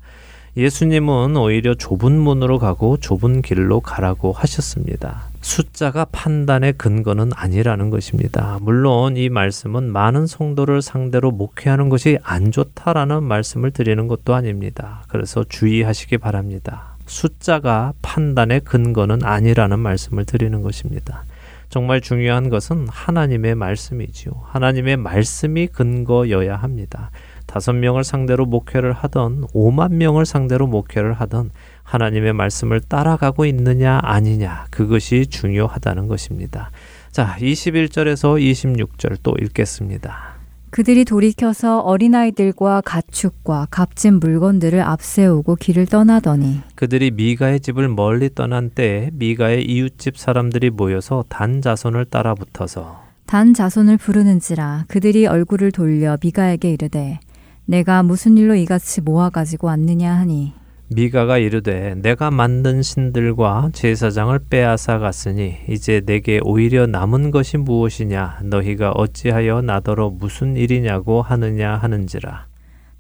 예수님은 0.58 1.38
오히려 1.38 1.76
좁은 1.76 2.18
문으로 2.20 2.58
가고 2.58 2.98
좁은 2.98 3.42
길로 3.42 3.80
가라고 3.82 4.32
하셨습니다. 4.32 5.29
숫자가 5.42 6.06
판단의 6.12 6.74
근거는 6.74 7.32
아니라는 7.34 7.90
것입니다. 7.90 8.58
물론 8.62 9.18
이 9.18 9.30
말씀은 9.30 9.92
많은 9.92 10.28
성도를 10.28 10.82
상대로 10.82 11.32
목회하는 11.32 11.90
것이 11.90 12.20
안 12.24 12.52
좋다라는 12.52 13.24
말씀을 13.24 13.72
드리는 13.72 14.08
것도 14.08 14.36
아닙니다. 14.36 15.04
그래서 15.08 15.44
주의하시기 15.48 16.18
바랍니다. 16.18 16.98
숫자가 17.06 17.94
판단의 18.02 18.62
근거는 18.62 19.24
아니라는 19.24 19.80
말씀을 19.80 20.26
드리는 20.26 20.62
것입니다. 20.62 21.26
정말 21.70 22.02
중요한 22.02 22.50
것은 22.50 22.88
하나님의 22.90 23.56
말씀이지요. 23.56 24.34
하나님의 24.46 24.98
말씀이 24.98 25.68
근거여야 25.68 26.56
합니다. 26.56 27.12
다섯 27.46 27.74
명을 27.74 28.04
상대로 28.04 28.46
목회를 28.46 28.94
하던 28.94 29.46
오만 29.54 29.98
명을 29.98 30.26
상대로 30.26 30.68
목회를 30.68 31.14
하던 31.14 31.52
하나님의 31.90 32.34
말씀을 32.34 32.82
따라가고 32.82 33.46
있느냐 33.46 34.00
아니냐 34.04 34.68
그것이 34.70 35.26
중요하다는 35.26 36.08
것입니다. 36.08 36.70
자, 37.12 37.36
21절에서 37.40 38.40
26절 38.40 39.18
또 39.24 39.34
읽겠습니다. 39.42 40.38
그들이 40.70 41.04
돌이켜서 41.04 41.80
어린아이들과 41.80 42.82
가축과 42.86 43.70
값진 43.72 44.20
물건들을 44.20 44.80
앞세우고 44.82 45.56
길을 45.56 45.88
떠나더니 45.88 46.62
그들이 46.76 47.10
미가의 47.10 47.62
집을 47.62 47.90
멀리 47.90 48.30
떠난 48.36 48.70
때에 48.70 49.10
미가의 49.14 49.66
이웃집 49.66 50.16
사람들이 50.16 50.70
모여서 50.70 51.26
단 51.28 51.64
자손을 51.64 52.06
따라 52.06 52.36
붙어서 52.36 53.02
단 53.26 53.56
자손을 53.56 53.98
부르는지라 53.98 54.86
그들이 54.88 55.26
얼굴을 55.26 55.72
돌려 55.72 56.18
미가에게 56.22 56.72
이르되 56.72 57.20
내가 57.66 58.04
무슨 58.04 58.38
일로 58.38 58.54
이같이 58.54 59.02
모아 59.02 59.32
가지고 59.32 59.68
왔느냐 59.68 60.14
하니 60.14 60.59
미가가 60.92 61.38
이르되 61.38 61.94
내가 62.02 62.32
만든 62.32 62.82
신들과 62.82 63.70
제사장을 63.74 64.38
빼앗아 64.50 64.98
갔으니 64.98 65.58
이제 65.70 66.02
내게 66.04 66.40
오히려 66.44 66.88
남은 66.88 67.30
것이 67.30 67.58
무엇이냐? 67.58 68.40
너희가 68.44 68.92
어찌하여 68.92 69.62
나더러 69.62 70.10
무슨 70.10 70.58
일이냐고 70.58 71.22
하느냐 71.22 71.76
하는지라. 71.76 72.48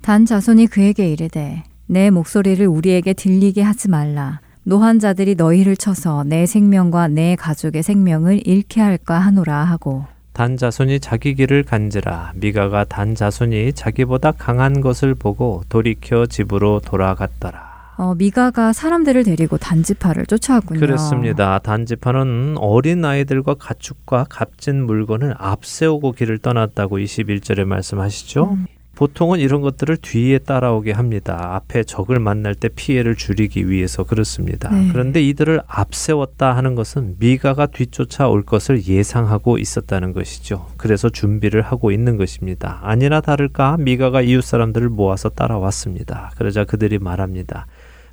단 0.03 0.25
자손이 0.27 0.67
그에게 0.67 1.11
이르되 1.11 1.63
네 1.87 2.11
목소리를 2.11 2.65
우리에게 2.67 3.13
들리게 3.13 3.63
하지 3.63 3.89
말라. 3.89 4.39
노한 4.63 4.99
자들이 4.99 5.33
너희를 5.33 5.75
쳐서 5.75 6.23
네 6.23 6.45
생명과 6.45 7.07
네 7.07 7.35
가족의 7.35 7.81
생명을 7.81 8.45
잃게 8.45 8.81
할까 8.81 9.17
하노라 9.17 9.63
하고. 9.63 10.05
단 10.33 10.57
자손이 10.57 10.99
자기 10.99 11.33
길을 11.33 11.63
간지라. 11.63 12.33
미가가 12.35 12.83
단 12.83 13.15
자손이 13.15 13.73
자기보다 13.73 14.33
강한 14.33 14.79
것을 14.79 15.15
보고 15.15 15.63
돌이켜 15.69 16.27
집으로 16.27 16.81
돌아갔더라 16.85 17.68
어, 17.99 18.15
미가가 18.15 18.71
사람들을 18.71 19.25
데리고 19.25 19.57
단지파를 19.57 20.25
쫓아왔군요. 20.25 20.79
그렇습니다. 20.79 21.59
단지파는 21.59 22.55
어린 22.57 23.03
아이들과 23.03 23.55
가축과 23.55 24.27
값진 24.29 24.85
물건을 24.85 25.35
앞세우고 25.37 26.13
길을 26.13 26.37
떠났다고 26.37 26.97
21절에 26.97 27.65
말씀하시죠. 27.65 28.51
음. 28.53 28.67
보통은 28.95 29.39
이런 29.39 29.61
것들을 29.61 29.97
뒤에 29.97 30.39
따라오게 30.39 30.91
합니다. 30.91 31.55
앞에 31.55 31.83
적을 31.83 32.19
만날 32.19 32.55
때 32.55 32.67
피해를 32.67 33.15
줄이기 33.15 33.69
위해서 33.69 34.03
그렇습니다. 34.03 34.69
네. 34.69 34.89
그런데 34.91 35.21
이들을 35.21 35.61
앞세웠다 35.67 36.55
하는 36.55 36.75
것은 36.75 37.15
미가가 37.19 37.67
뒤쫓아 37.67 38.27
올 38.27 38.43
것을 38.43 38.85
예상하고 38.85 39.57
있었다는 39.57 40.11
것이죠. 40.11 40.67
그래서 40.75 41.09
준비를 41.09 41.61
하고 41.61 41.91
있는 41.91 42.17
것입니다. 42.17 42.79
아니나 42.81 43.21
다를까 43.21 43.77
미가가 43.77 44.21
이웃 44.21 44.41
사람들을 44.41 44.89
모아서 44.89 45.29
따라왔습니다. 45.29 46.31
그러자 46.37 46.65
그들이 46.65 46.99
말합니다. 46.99 47.67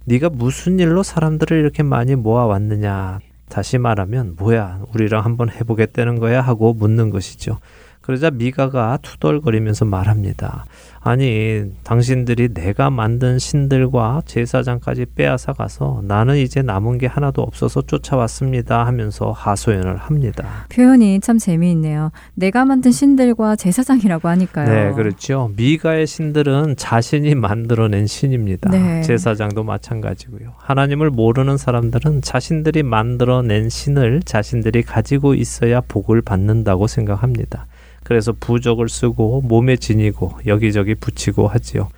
네가 0.08 0.30
무슨 0.30 0.78
일로 0.78 1.02
사람들을 1.02 1.58
이렇게 1.58 1.82
많이 1.82 2.14
모아왔느냐. 2.14 3.18
다시 3.48 3.76
말하면 3.78 4.34
뭐야 4.36 4.82
우리랑 4.94 5.24
한번 5.24 5.50
해보겠다는 5.50 6.20
거야 6.20 6.40
하고 6.40 6.74
묻는 6.74 7.10
것이죠. 7.10 7.58
그러자 8.06 8.30
미가가 8.30 8.98
투덜거리면서 9.02 9.84
말합니다. 9.84 10.64
아니, 11.00 11.64
당신들이 11.82 12.54
내가 12.54 12.88
만든 12.88 13.40
신들과 13.40 14.22
제사장까지 14.26 15.06
빼앗아 15.16 15.54
가서 15.54 16.02
나는 16.04 16.36
이제 16.36 16.62
남은 16.62 16.98
게 16.98 17.08
하나도 17.08 17.42
없어서 17.42 17.82
쫓아왔습니다 17.82 18.86
하면서 18.86 19.32
하소연을 19.32 19.96
합니다. 19.96 20.66
표현이 20.68 21.18
참 21.18 21.38
재미있네요. 21.38 22.12
내가 22.34 22.64
만든 22.64 22.92
신들과 22.92 23.56
제사장이라고 23.56 24.28
하니까요. 24.28 24.68
네, 24.68 24.92
그렇죠. 24.94 25.50
미가의 25.56 26.06
신들은 26.06 26.76
자신이 26.76 27.34
만들어낸 27.34 28.06
신입니다. 28.06 28.70
네. 28.70 29.02
제사장도 29.02 29.64
마찬가지고요. 29.64 30.52
하나님을 30.58 31.10
모르는 31.10 31.56
사람들은 31.56 32.22
자신들이 32.22 32.84
만들어낸 32.84 33.68
신을 33.68 34.22
자신들이 34.24 34.82
가지고 34.82 35.34
있어야 35.34 35.80
복을 35.80 36.22
받는다고 36.22 36.86
생각합니다. 36.86 37.66
그래서 38.06 38.32
부적을 38.38 38.88
쓰고 38.88 39.40
몸에 39.40 39.74
지니고 39.74 40.38
여기저기 40.46 40.94
붙이고 40.94 41.48
하지요. 41.48 41.88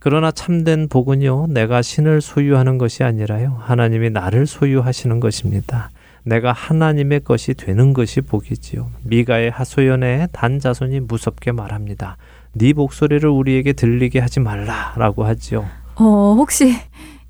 그러나 0.00 0.32
참된 0.32 0.88
복은요, 0.88 1.46
내가 1.50 1.80
신을 1.80 2.20
소유하는 2.22 2.76
것이 2.76 3.04
아니라요, 3.04 3.58
하나님이 3.60 4.10
나를 4.10 4.48
소유하시는 4.48 5.20
것입니다. 5.20 5.90
내가 6.24 6.50
하나님의 6.50 7.20
것이 7.20 7.54
되는 7.54 7.92
것이 7.92 8.20
복이지요. 8.20 8.90
미가의 9.04 9.52
하소연에 9.52 10.26
단 10.32 10.58
자손이 10.58 10.98
무섭게 10.98 11.52
말합니다. 11.52 12.16
네 12.54 12.72
목소리를 12.72 13.28
우리에게 13.28 13.74
들리게 13.74 14.18
하지 14.18 14.40
말라라고 14.40 15.24
하지요. 15.24 15.66
어, 15.94 16.34
혹시 16.36 16.74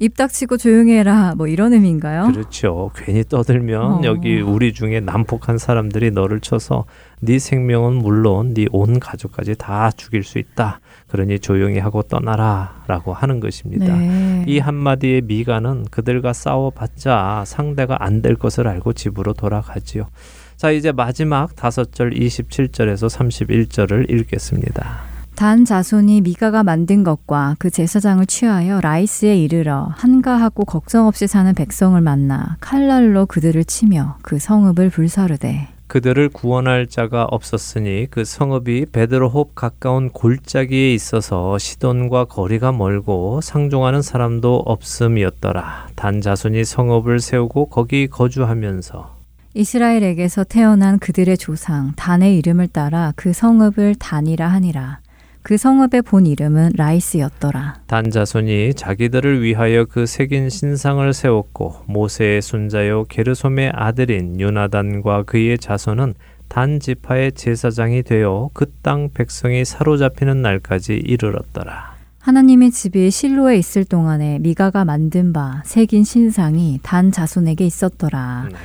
입 0.01 0.17
닥치고 0.17 0.57
조용해라 0.57 1.35
뭐 1.37 1.47
이런 1.47 1.73
의미인가요? 1.73 2.27
그렇죠. 2.33 2.91
괜히 2.97 3.23
떠들면 3.25 3.83
어. 3.83 4.01
여기 4.05 4.41
우리 4.41 4.73
중에 4.73 5.01
난폭한 5.01 5.59
사람들이 5.59 6.11
너를 6.11 6.41
쳐서 6.41 6.85
네 7.21 7.39
생명은 7.39 7.95
물론 7.95 8.55
네 8.55 8.67
온 8.73 8.99
가족까지 8.99 9.55
다 9.57 9.91
죽일 9.97 10.25
수 10.25 10.39
있다. 10.39 10.81
그러니 11.07 11.39
조용히 11.39 11.79
하고 11.79 12.03
떠나라라고 12.03 13.13
하는 13.15 13.39
것입니다. 13.41 13.97
네. 13.97 14.45
이 14.49 14.59
한마디의 14.59 15.23
미가는 15.23 15.87
그들과 15.91 16.33
싸워봤자 16.33 17.45
상대가 17.47 17.97
안 18.01 18.21
될 18.21 18.35
것을 18.37 18.67
알고 18.67 18.95
집으로 18.95 19.33
돌아가지요. 19.35 20.09
자, 20.57 20.71
이제 20.71 20.93
마지막 20.93 21.55
다섯 21.57 21.93
절 21.93 22.11
27절에서 22.11 23.09
31절을 23.09 24.11
읽겠습니다. 24.11 25.14
단 25.35 25.65
자손이 25.65 26.21
미가가 26.21 26.63
만든 26.63 27.03
것과 27.03 27.57
그 27.59 27.69
제사장을 27.69 28.25
취하여 28.27 28.81
라이스에 28.81 29.37
이르러 29.37 29.89
한가하고 29.97 30.65
걱정 30.65 31.09
없이 31.09 31.27
사는 31.27 31.53
백성을 31.55 32.01
만나 32.01 32.57
칼날로 32.61 33.27
그들을 33.27 33.65
치며 33.65 34.17
그 34.23 34.39
성읍을 34.39 34.91
불사르되 34.91 35.69
그들을 35.89 36.29
구원할 36.31 36.87
자가 36.87 37.25
없었으니 37.25 38.07
그 38.11 38.25
성읍이 38.25 38.87
베드로홉 38.93 39.55
가까운 39.55 40.09
골짜기에 40.11 40.95
있어서 40.95 41.59
시돈과 41.59 42.27
거리가 42.27 42.73
멀고 42.73 43.41
상종하는 43.41 44.03
사람도 44.03 44.63
없음이었더라. 44.67 45.89
단 45.95 46.21
자손이 46.21 46.65
성읍을 46.65 47.21
세우고 47.21 47.67
거기 47.67 48.07
거주하면서 48.07 49.15
이스라엘에게서 49.55 50.45
태어난 50.45 50.99
그들의 50.99 51.39
조상 51.39 51.93
단의 51.95 52.37
이름을 52.39 52.69
따라 52.69 53.13
그 53.15 53.33
성읍을 53.33 53.97
단이라 53.97 54.49
하니라. 54.49 54.99
그 55.45 55.59
성읍의 55.59 56.03
본 56.03 56.25
이름은 56.27 56.73
라이스였더라. 56.75 57.83
단 57.87 58.11
자손이 58.11 58.73
자기들을 58.75 59.43
위하여 59.43 59.85
그 59.85 60.07
새긴 60.07 60.49
신상을 60.49 61.13
세웠고 61.13 61.77
모세의 61.85 62.41
손자요 62.41 63.05
게르솜의 63.05 63.73
아들인 63.75 64.41
요나단과 64.41 65.25
그의 65.25 65.59
자손은 65.59 66.15
단 66.49 66.81
지파의 66.81 67.33
제사장이 67.33 68.03
되어 68.05 68.49
그 68.55 68.65
땅 68.83 69.11
백성이 69.13 69.65
사로잡히는 69.67 70.41
날까지 70.41 70.95
이르렀더라. 70.95 71.95
하나님의 72.21 72.71
집이 72.71 73.11
실로에 73.11 73.59
있을 73.59 73.85
동안에 73.85 74.39
미가가 74.39 74.87
만든 74.87 75.35
바 75.35 75.61
새긴 75.67 76.05
신상이 76.05 76.81
단 76.83 77.13
자손에게 77.13 77.67
있었더라. 77.67 78.49
네. 78.51 78.57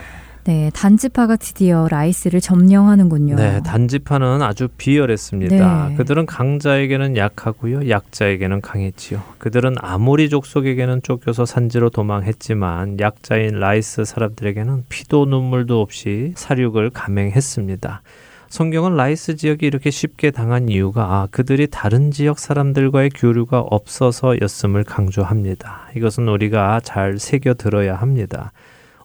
네, 0.50 0.72
단지파가 0.74 1.36
드디어 1.36 1.88
라이스를 1.92 2.42
점령하는군요. 2.42 3.36
네, 3.36 3.62
단지파는 3.62 4.42
아주 4.42 4.68
비열했습니다. 4.80 5.90
네. 5.90 5.96
그들은 5.96 6.26
강자에게는 6.26 7.18
약하고요, 7.18 7.88
약자에게는 7.88 8.62
강했지요. 8.62 9.22
그들은 9.38 9.76
아모리 9.78 10.28
족속에게는 10.30 11.04
쫓겨서 11.04 11.46
산지로 11.46 11.92
도망했지만 11.92 13.00
약자인 13.00 13.60
라이스 13.60 14.06
사람들에게는 14.06 14.86
피도 14.90 15.26
눈물도 15.26 15.82
없이 15.82 16.34
살육을 16.36 16.90
감행했습니다. 16.90 18.02
성경은 18.48 18.96
라이스 18.96 19.36
지역이 19.36 19.68
이렇게 19.68 19.92
쉽게 19.92 20.32
당한 20.32 20.68
이유가 20.68 21.04
아, 21.04 21.28
그들이 21.30 21.68
다른 21.70 22.10
지역 22.10 22.40
사람들과의 22.40 23.12
교류가 23.12 23.60
없어서였음을 23.60 24.84
강조합니다. 24.84 25.90
이것은 25.96 26.28
우리가 26.28 26.80
잘 26.84 27.20
새겨 27.20 27.54
들어야 27.54 27.94
합니다. 27.94 28.52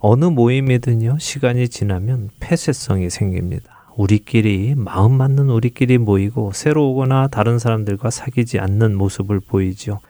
어느 0.07 0.26
모임이든요, 0.26 1.16
시간이 1.18 1.70
지나면 1.70 2.28
폐쇄성이 2.38 3.09
생깁니다. 3.09 3.86
우리끼리, 3.96 4.74
마음 4.76 5.14
맞는 5.14 5.48
우리끼리 5.48 5.96
모이고 5.96 6.52
새로 6.52 6.90
오거나 6.90 7.28
다른 7.28 7.59
사람들과 7.59 8.11
사귀지 8.11 8.59
않는 8.59 8.96
모습을 8.96 9.40
보이죠. 9.40 10.00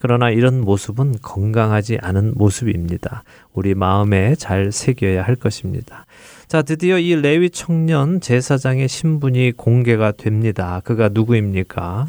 그러나 0.00 0.30
이런 0.30 0.60
모습은 0.60 1.18
건강하지 1.22 1.98
않은 2.02 2.32
모습입니다. 2.34 3.22
우리 3.52 3.76
마음에 3.76 4.34
잘 4.34 4.72
새겨야 4.72 5.22
할 5.22 5.36
것입니다. 5.36 6.04
자, 6.48 6.62
드디어 6.62 6.98
이 6.98 7.14
레위 7.14 7.48
청년 7.48 8.20
제사장의 8.20 8.88
신분이 8.88 9.52
공개가 9.52 10.10
됩니다. 10.10 10.80
그가 10.82 11.10
누구입니까? 11.12 12.08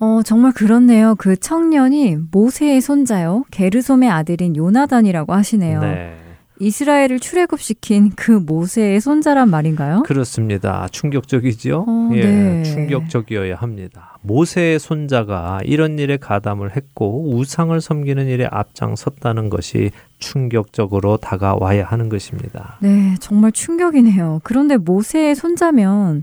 어, 0.00 0.20
정말 0.24 0.50
그렇네요. 0.50 1.14
그 1.16 1.36
청년이 1.36 2.16
모세의 2.32 2.80
손자요. 2.80 3.44
게르솜의 3.52 4.10
아들인 4.10 4.56
요나단이라고 4.56 5.32
하시네요. 5.32 5.80
네. 5.80 6.21
이스라엘을 6.62 7.18
출애굽시킨 7.18 8.12
그 8.14 8.30
모세의 8.30 9.00
손자란 9.00 9.50
말인가요? 9.50 10.04
그렇습니다. 10.04 10.86
충격적이죠. 10.92 11.84
어, 11.88 12.10
예, 12.14 12.22
네. 12.24 12.62
충격적이어야 12.62 13.56
합니다. 13.56 14.16
모세의 14.22 14.78
손자가 14.78 15.58
이런 15.64 15.98
일에 15.98 16.16
가담을 16.16 16.76
했고 16.76 17.34
우상을 17.34 17.80
섬기는 17.80 18.28
일에 18.28 18.46
앞장섰다는 18.48 19.50
것이 19.50 19.90
충격적으로 20.20 21.16
다가와야 21.16 21.84
하는 21.84 22.08
것입니다. 22.08 22.78
네, 22.80 23.16
정말 23.18 23.50
충격이네요. 23.50 24.42
그런데 24.44 24.76
모세의 24.76 25.34
손자면 25.34 26.22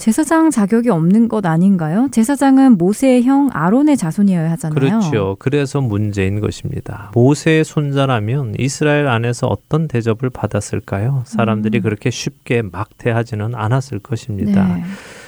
제사장 0.00 0.50
자격이 0.50 0.88
없는 0.88 1.28
것 1.28 1.44
아닌가요? 1.44 2.08
제사장은 2.10 2.78
모세의 2.78 3.22
형 3.24 3.50
아론의 3.52 3.98
자손이어야 3.98 4.50
하잖아요. 4.52 4.74
그렇죠. 4.74 5.36
그래서 5.38 5.82
문제인 5.82 6.40
것입니다. 6.40 7.10
모세의 7.14 7.64
손자라면 7.64 8.54
이스라엘 8.58 9.08
안에서 9.08 9.46
어떤 9.46 9.88
대접을 9.88 10.30
받았을까요? 10.30 11.24
사람들이 11.26 11.80
음. 11.80 11.82
그렇게 11.82 12.08
쉽게 12.08 12.62
막대하지는 12.62 13.54
않았을 13.54 13.98
것입니다. 13.98 14.74
네. 14.74 14.84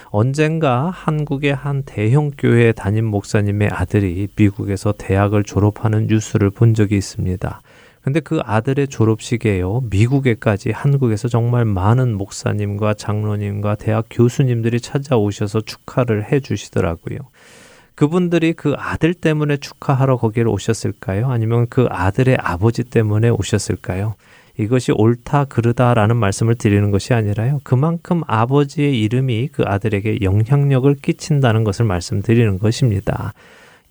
언젠가 0.07 0.89
한국의 0.91 1.55
한 1.55 1.83
대형 1.85 2.31
교회 2.37 2.73
담임 2.73 3.05
목사님의 3.05 3.69
아들이 3.71 4.29
미국에서 4.37 4.95
대학을 4.97 5.45
졸업하는 5.45 6.07
뉴스를 6.07 6.49
본 6.49 6.73
적이 6.73 6.97
있습니다. 6.97 7.61
근데 8.03 8.19
그 8.21 8.41
아들의 8.43 8.89
졸업식에요. 8.89 9.85
미국에까지 9.91 10.71
한국에서 10.71 11.29
정말 11.29 11.65
많은 11.65 12.15
목사님과 12.17 12.95
장로님과 12.95 13.77
대학 13.77 14.07
교수님들이 14.11 14.81
찾아오셔서 14.81 15.61
축하를 15.61 16.31
해 16.33 16.41
주시더라고요. 16.41 17.19
그분들이 17.95 18.55
그 18.55 18.75
아들 18.77 19.15
때문에 19.15 19.59
축하하러 19.59 20.17
거기를 20.17 20.49
오셨을까요? 20.49 21.31
아니면 21.31 21.67
그 21.69 21.87
아들의 21.89 22.37
아버지 22.41 22.83
때문에 22.83 23.29
오셨을까요? 23.29 24.15
이것이 24.59 24.93
옳다 24.93 25.45
그르다라는 25.45 26.17
말씀을 26.17 26.57
드리는 26.57 26.91
것이 26.91 27.15
아니라요. 27.15 27.61
그만큼 27.63 28.23
아버지의 28.27 29.01
이름이 29.01 29.49
그 29.53 29.63
아들에게 29.65 30.19
영향력을 30.23 30.95
끼친다는 30.97 31.65
것을 31.65 31.85
말씀드리는 31.87 32.59
것입니다. 32.59 33.33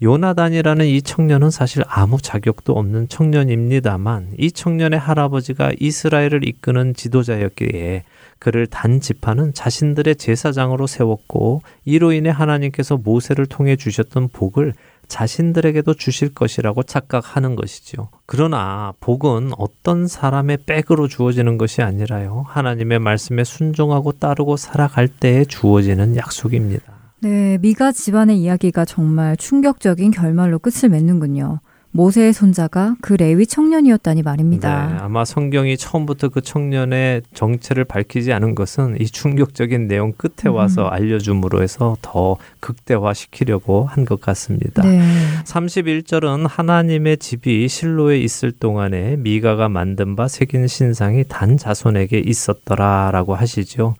요나단이라는 0.03 0.85
이 0.87 1.01
청년은 1.01 1.51
사실 1.51 1.83
아무 1.87 2.19
자격도 2.19 2.73
없는 2.73 3.07
청년입니다만 3.07 4.33
이 4.39 4.51
청년의 4.51 4.97
할아버지가 4.97 5.73
이스라엘을 5.79 6.47
이끄는 6.47 6.95
지도자였기에 6.95 8.03
그를 8.39 8.65
단 8.65 8.99
지파는 8.99 9.53
자신들의 9.53 10.15
제사장으로 10.15 10.87
세웠고 10.87 11.61
이로 11.85 12.13
인해 12.13 12.31
하나님께서 12.31 12.97
모세를 12.97 13.45
통해 13.45 13.75
주셨던 13.75 14.29
복을 14.29 14.73
자신들에게도 15.07 15.93
주실 15.93 16.33
것이라고 16.33 16.83
착각하는 16.83 17.55
것이지요. 17.55 18.09
그러나 18.25 18.93
복은 19.01 19.51
어떤 19.57 20.07
사람의 20.07 20.59
백으로 20.65 21.07
주어지는 21.07 21.59
것이 21.59 21.83
아니라요. 21.83 22.45
하나님의 22.47 22.99
말씀에 22.99 23.43
순종하고 23.43 24.13
따르고 24.13 24.57
살아갈 24.57 25.07
때에 25.07 25.43
주어지는 25.45 26.15
약속입니다. 26.15 27.00
네, 27.21 27.57
미가 27.61 27.91
집안의 27.91 28.39
이야기가 28.39 28.85
정말 28.85 29.37
충격적인 29.37 30.11
결말로 30.11 30.57
끝을 30.59 30.89
맺는군요. 30.89 31.59
모세의 31.93 32.31
손자가 32.31 32.95
그 33.01 33.13
레위 33.13 33.45
청년이었다니 33.45 34.21
말입니다. 34.23 34.87
네, 34.87 34.97
아마 34.99 35.25
성경이 35.25 35.75
처음부터 35.75 36.29
그 36.29 36.39
청년의 36.39 37.23
정체를 37.33 37.83
밝히지 37.83 38.31
않은 38.31 38.55
것은 38.55 38.95
이 39.01 39.05
충격적인 39.05 39.87
내용 39.89 40.13
끝에 40.13 40.49
음. 40.49 40.53
와서 40.55 40.87
음. 40.87 40.93
알려줌으로 40.93 41.61
해서 41.61 41.97
더 42.01 42.37
극대화시키려고 42.61 43.83
한 43.85 44.05
것 44.05 44.19
같습니다. 44.21 44.81
네. 44.83 45.01
31절은 45.45 46.47
하나님의 46.47 47.17
집이 47.17 47.67
실로에 47.67 48.19
있을 48.19 48.51
동안에 48.53 49.17
미가가 49.17 49.67
만든 49.69 50.15
바 50.15 50.27
새긴 50.29 50.67
신상이 50.67 51.25
단 51.27 51.57
자손에게 51.57 52.19
있었더라라고 52.19 53.35
하시죠. 53.35 53.95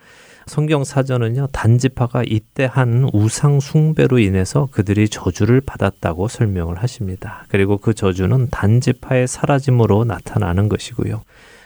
성경 0.46 0.84
사전은요, 0.84 1.48
단지파가 1.52 2.24
이때 2.26 2.68
한 2.72 3.10
우상 3.14 3.60
숭배로 3.60 4.20
인해서 4.20 4.68
그들이 4.72 5.10
저주를 5.10 5.62
받았다고 5.62 6.28
설명을 6.28 6.78
하십니다. 6.78 7.46
그리고 7.50 7.78
그 7.78 7.94
저주는 7.94 8.50
단지파의 8.50 9.28
사라짐으로 9.28 10.06
나타나는 10.06 10.70
것이고요. 10.70 11.22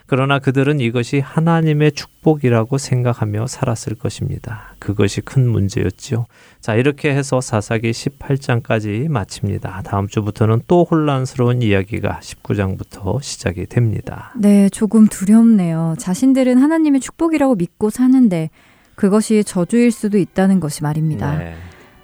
그러나 0.07 0.37
그들은 0.39 0.79
이것이 0.79 1.19
하나님의 1.19 1.93
축복이라고 1.93 2.77
생각하며 2.77 3.47
살았을 3.47 3.95
것입니다. 3.95 4.75
그것이 4.77 5.21
큰 5.21 5.47
문제였지요. 5.47 6.27
자, 6.61 6.75
이렇게 6.75 7.09
해서 7.09 7.41
사사기 7.41 7.91
18장까지 7.91 9.07
마칩니다. 9.07 9.81
다음 9.83 10.07
주부터는 10.07 10.61
또 10.67 10.85
혼란스러운 10.89 11.61
이야기가 11.63 12.19
19장부터 12.21 13.21
시작이 13.21 13.65
됩니다. 13.65 14.31
네, 14.37 14.69
조금 14.69 15.07
두렵네요. 15.07 15.95
자신들은 15.97 16.57
하나님의 16.57 17.01
축복이라고 17.01 17.55
믿고 17.55 17.89
사는데 17.89 18.51
그것이 18.93 19.43
저주일 19.43 19.91
수도 19.91 20.17
있다는 20.17 20.59
것이 20.59 20.83
말입니다. 20.83 21.37
네. 21.37 21.55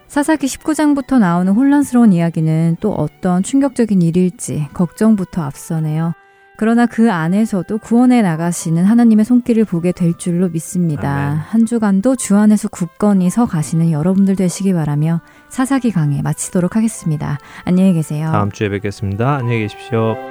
사사기 0.07 0.47
19장부터 0.47 1.19
나오는 1.19 1.53
혼란스러운 1.53 2.11
이야기는 2.11 2.77
또 2.81 2.93
어떤 2.93 3.43
충격적인 3.43 4.01
일일지 4.01 4.67
걱정부터 4.73 5.41
앞서네요. 5.41 6.13
그러나 6.57 6.85
그 6.85 7.11
안에서도 7.11 7.77
구원해 7.79 8.21
나가시는 8.21 8.85
하나님의 8.85 9.25
손길을 9.25 9.65
보게 9.65 9.91
될 9.91 10.13
줄로 10.17 10.49
믿습니다. 10.49 11.09
아멘. 11.09 11.37
한 11.37 11.65
주간도 11.65 12.15
주 12.15 12.37
안에서 12.37 12.67
굳건히 12.67 13.29
서 13.29 13.45
가시는 13.45 13.91
여러분들 13.91 14.35
되시기 14.35 14.73
바라며 14.73 15.21
사사기 15.49 15.91
강의 15.91 16.21
마치도록 16.21 16.75
하겠습니다. 16.75 17.39
안녕히 17.65 17.93
계세요. 17.93 18.29
다음 18.31 18.51
주에 18.51 18.69
뵙겠습니다. 18.69 19.35
안녕히 19.35 19.59
계십시오. 19.61 20.30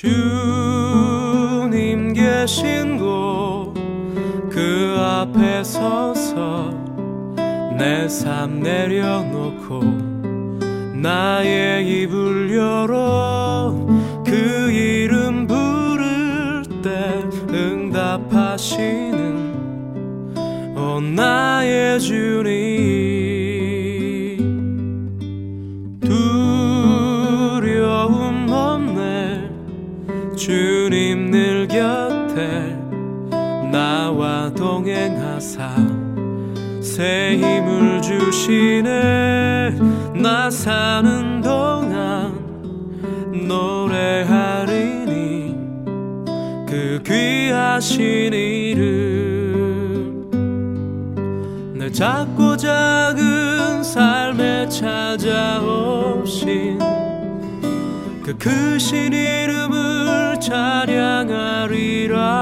주님 0.00 0.12
계신 2.12 2.98
곳 2.98 3.74
그 4.48 4.96
앞에 4.96 5.64
서서 5.64 6.70
내 7.76 8.06
삶 8.06 8.60
내려놓고 8.60 9.80
나의 10.94 11.84
입을 11.84 12.54
열어 12.54 13.74
그 14.24 14.70
이름 14.70 15.48
부를 15.48 16.62
때 16.80 17.24
응답하시는 17.52 19.18
오 20.76 21.00
나의 21.00 21.98
주님 21.98 23.07
동행하사 34.88 35.68
새 36.80 37.36
힘을 37.36 38.00
주시네. 38.00 39.76
나 40.14 40.48
사는 40.50 41.42
동안 41.42 42.32
노래하리니 43.46 44.64
그 46.66 47.02
귀하신 47.04 48.32
이름. 48.32 48.88
내 51.74 51.92
작고 51.92 52.56
작은 52.56 53.82
삶에 53.82 54.70
찾아오신 54.70 55.98
그 58.24 58.34
크신 58.38 59.12
이름을 59.12 60.40
찬양하리라 60.40 62.37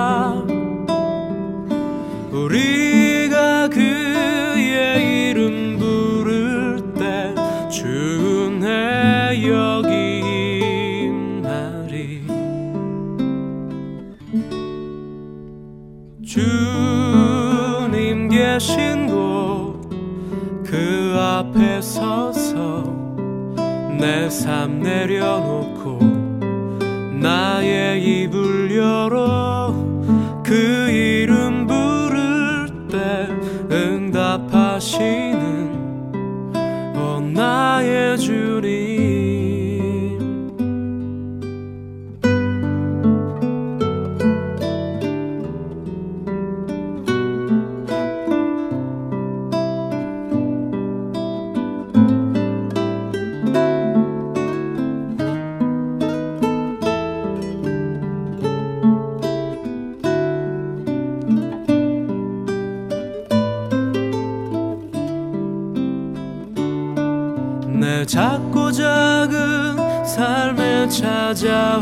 삶 25.06 25.55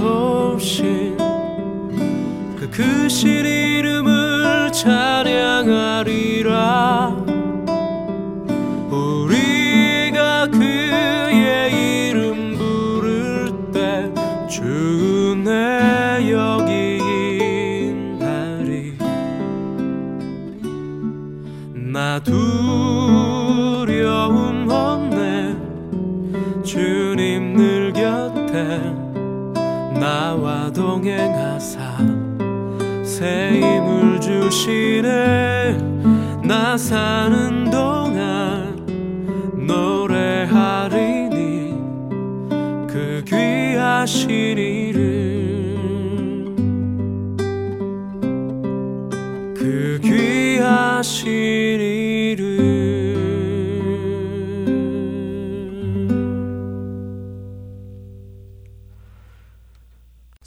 찾아오신 0.05 1.17
그 2.59 2.71
크신 2.71 3.47
이름을 3.47 4.71
찬양하리라 4.73 6.05
동행하사 30.75 31.97
새 33.05 33.53
힘을 33.61 34.21
주시네. 34.21 35.79
나 36.43 36.77
사는 36.77 37.71
동안 37.71 38.85
노래하리니 39.67 41.35
그 42.89 43.25
귀하신 43.27 44.59
이 44.59 44.94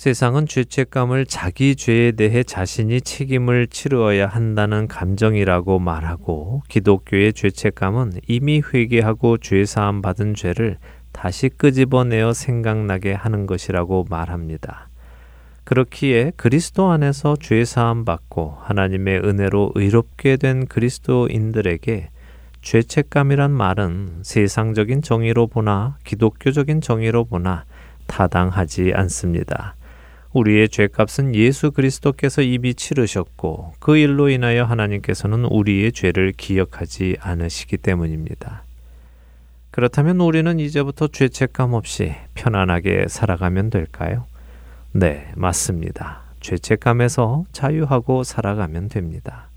세상은 0.08 0.46
죄책감을 0.48 1.26
자기 1.26 1.76
죄에 1.76 2.14
대해 2.14 2.42
자신이 2.42 3.02
책임을 3.02 3.68
치루어야 3.68 4.28
한다는 4.28 4.88
감정이라고 4.88 5.80
말하고 5.80 6.64
기독교의 6.70 7.34
죄책감은 7.34 8.14
이미 8.26 8.62
회개하고 8.62 9.40
죄 9.40 9.66
사함 9.66 10.02
받은 10.02 10.36
죄를 10.36 10.78
다시 11.12 11.50
끄집어내어 11.50 12.32
생각나게 12.32 13.12
하는 13.12 13.48
것이라고 13.48 14.06
말합니다. 14.10 14.88
그렇기에 15.66 16.32
그리스도 16.38 16.90
안에서 16.90 17.36
죄 17.42 17.66
사함 17.66 18.06
받고 18.06 18.60
하나님의 18.62 19.20
은혜로 19.26 19.74
의롭게 19.76 20.38
된 20.38 20.68
그리스도인들에게 20.68 22.12
죄책감이란 22.62 23.52
말은 23.52 24.20
세상적인 24.22 25.02
정의로 25.02 25.48
보나 25.48 25.98
기독교적인 26.06 26.80
정의로 26.80 27.26
보나 27.26 27.66
타당하지 28.08 28.94
않습니다. 28.96 29.76
우리의 30.34 30.70
죄값은 30.70 31.36
예수 31.36 31.72
그리스도께서 31.72 32.42
이미 32.42 32.74
치르셨고 32.74 33.74
그 33.80 33.98
일로 33.98 34.30
인하여 34.30 34.64
하나님께서는 34.66 35.46
우리의 35.46 35.92
죄를 35.92 36.34
기억하지 36.36 37.18
않으시기 37.20 37.78
때문입니다. 37.78 38.64
그렇다면 39.72 40.20
우리는 40.20 40.60
이제부터 40.60 41.08
죄책감 41.08 41.74
없이 41.74 42.14
편안하게 42.34 43.06
살아가면 43.08 43.70
될까요? 43.70 44.26
네, 44.92 45.32
맞습니다. 45.36 46.22
죄책감에서 46.40 47.46
자유하고 47.52 48.24
살아가면 48.24 48.90
됩니다. 48.90 49.50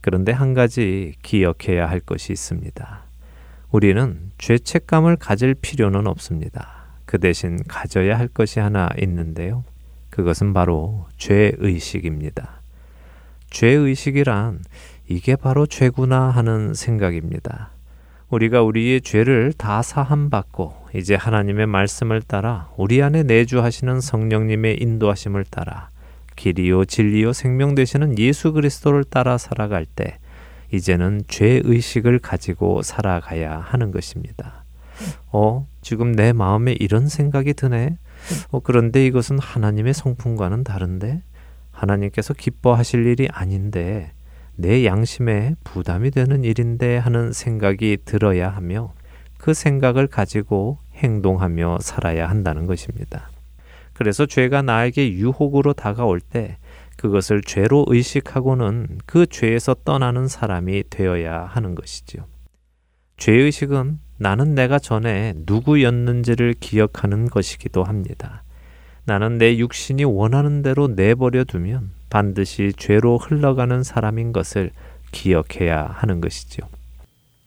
그런데 0.00 0.32
한 0.32 0.54
가지 0.54 1.14
기억해야 1.22 1.88
할 1.88 2.00
것이 2.00 2.32
있습니다. 2.32 3.02
우리는 3.70 4.30
죄책감을 4.38 5.16
가질 5.16 5.54
필요는 5.54 6.06
없습니다. 6.06 6.84
그 7.04 7.18
대신 7.18 7.58
가져야 7.66 8.18
할 8.18 8.28
것이 8.28 8.60
하나 8.60 8.88
있는데요. 9.00 9.64
그것은 10.16 10.54
바로 10.54 11.04
죄의식입니다. 11.18 12.62
죄의식이란 13.50 14.60
이게 15.08 15.36
바로 15.36 15.66
죄구나 15.66 16.30
하는 16.30 16.72
생각입니다. 16.72 17.68
우리가 18.30 18.62
우리의 18.62 19.02
죄를 19.02 19.52
다 19.52 19.82
사함받고 19.82 20.86
이제 20.94 21.14
하나님의 21.14 21.66
말씀을 21.66 22.22
따라 22.22 22.70
우리 22.78 23.02
안에 23.02 23.24
내주하시는 23.24 24.00
성령님의 24.00 24.78
인도하심을 24.80 25.44
따라 25.44 25.90
길이요 26.34 26.86
진리요 26.86 27.34
생명 27.34 27.74
되시는 27.74 28.18
예수 28.18 28.54
그리스도를 28.54 29.04
따라 29.04 29.36
살아갈 29.36 29.84
때 29.84 30.16
이제는 30.72 31.24
죄 31.28 31.60
의식을 31.62 32.20
가지고 32.20 32.80
살아가야 32.80 33.58
하는 33.58 33.90
것입니다. 33.90 34.64
어, 35.30 35.68
지금 35.82 36.12
내 36.12 36.32
마음에 36.32 36.72
이런 36.72 37.06
생각이 37.06 37.52
드네. 37.52 37.98
어, 38.50 38.60
그런데 38.60 39.06
이것은 39.06 39.38
하나님의 39.38 39.94
성품과는 39.94 40.64
다른데 40.64 41.22
하나님께서 41.70 42.34
기뻐하실 42.34 43.06
일이 43.06 43.28
아닌데 43.30 44.12
내 44.54 44.84
양심에 44.84 45.54
부담이 45.64 46.10
되는 46.10 46.42
일인데 46.44 46.96
하는 46.96 47.32
생각이 47.32 47.98
들어야 48.04 48.48
하며 48.48 48.94
그 49.36 49.52
생각을 49.52 50.06
가지고 50.06 50.78
행동하며 50.94 51.78
살아야 51.80 52.28
한다는 52.28 52.66
것입니다. 52.66 53.28
그래서 53.92 54.26
죄가 54.26 54.62
나에게 54.62 55.12
유혹으로 55.12 55.72
다가올 55.72 56.20
때 56.20 56.58
그것을 56.96 57.42
죄로 57.42 57.84
의식하고는 57.88 58.98
그 59.04 59.26
죄에서 59.26 59.74
떠나는 59.84 60.28
사람이 60.28 60.84
되어야 60.88 61.44
하는 61.44 61.74
것이지요. 61.74 62.24
죄의식은 63.18 63.98
나는 64.18 64.54
내가 64.54 64.78
전에 64.78 65.34
누구였는지를 65.46 66.54
기억하는 66.58 67.26
것이기도 67.26 67.84
합니다. 67.84 68.42
나는 69.04 69.38
내 69.38 69.56
육신이 69.58 70.04
원하는 70.04 70.62
대로 70.62 70.88
내버려 70.88 71.44
두면 71.44 71.90
반드시 72.10 72.72
죄로 72.76 73.18
흘러가는 73.18 73.82
사람인 73.82 74.32
것을 74.32 74.70
기억해야 75.12 75.84
하는 75.84 76.20
것이지요. 76.20 76.66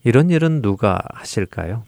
이런 0.04 0.30
일은 0.30 0.62
누가 0.62 1.02
하실까요? 1.14 1.84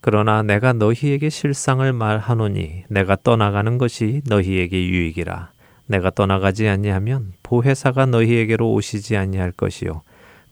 그러나 0.00 0.42
내가 0.42 0.72
너희에게 0.72 1.30
실상을 1.30 1.92
말하노니 1.92 2.84
내가 2.88 3.16
떠나가는 3.22 3.78
것이 3.78 4.22
너희에게 4.26 4.88
유익이라. 4.88 5.50
내가 5.86 6.10
떠나가지 6.10 6.68
아니하면 6.68 7.32
보혜사가 7.42 8.06
너희에게로 8.06 8.72
오시지 8.72 9.16
아니할 9.16 9.52
것이요. 9.52 10.02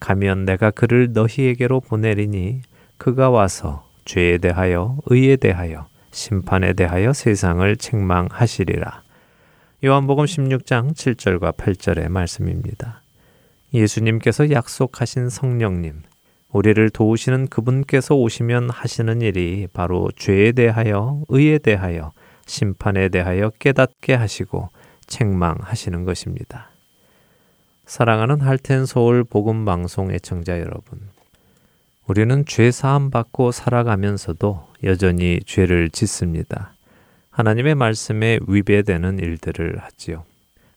가면 0.00 0.44
내가 0.44 0.70
그를 0.70 1.12
너희에게로 1.12 1.80
보내리니 1.80 2.62
그가 2.98 3.30
와서 3.30 3.88
죄에 4.04 4.38
대하여 4.38 4.98
의에 5.06 5.36
대하여 5.36 5.86
심판에 6.10 6.74
대하여 6.74 7.12
세상을 7.12 7.76
책망하시리라. 7.76 9.02
요한복음 9.84 10.24
16장 10.24 10.94
7절과 10.94 11.56
8절의 11.56 12.08
말씀입니다. 12.08 13.02
예수님께서 13.74 14.50
약속하신 14.50 15.28
성령님, 15.28 16.02
우리를 16.50 16.90
도우시는 16.90 17.48
그분께서 17.48 18.14
오시면 18.14 18.70
하시는 18.70 19.20
일이 19.20 19.66
바로 19.72 20.10
죄에 20.16 20.52
대하여, 20.52 21.22
의에 21.28 21.58
대하여, 21.58 22.12
심판에 22.46 23.08
대하여 23.08 23.50
깨닫게 23.58 24.14
하시고 24.14 24.68
책망하시는 25.06 26.04
것입니다. 26.04 26.70
사랑하는 27.86 28.40
할텐 28.40 28.86
서울 28.86 29.24
복음 29.24 29.64
방송 29.64 30.12
애청자 30.12 30.60
여러분. 30.60 31.13
우리는 32.06 32.44
죄 32.44 32.70
사함 32.70 33.10
받고 33.10 33.50
살아가면서도 33.50 34.68
여전히 34.84 35.40
죄를 35.46 35.88
짓습니다. 35.88 36.74
하나님의 37.30 37.74
말씀에 37.74 38.40
위배되는 38.46 39.18
일들을 39.18 39.78
하지요. 39.80 40.24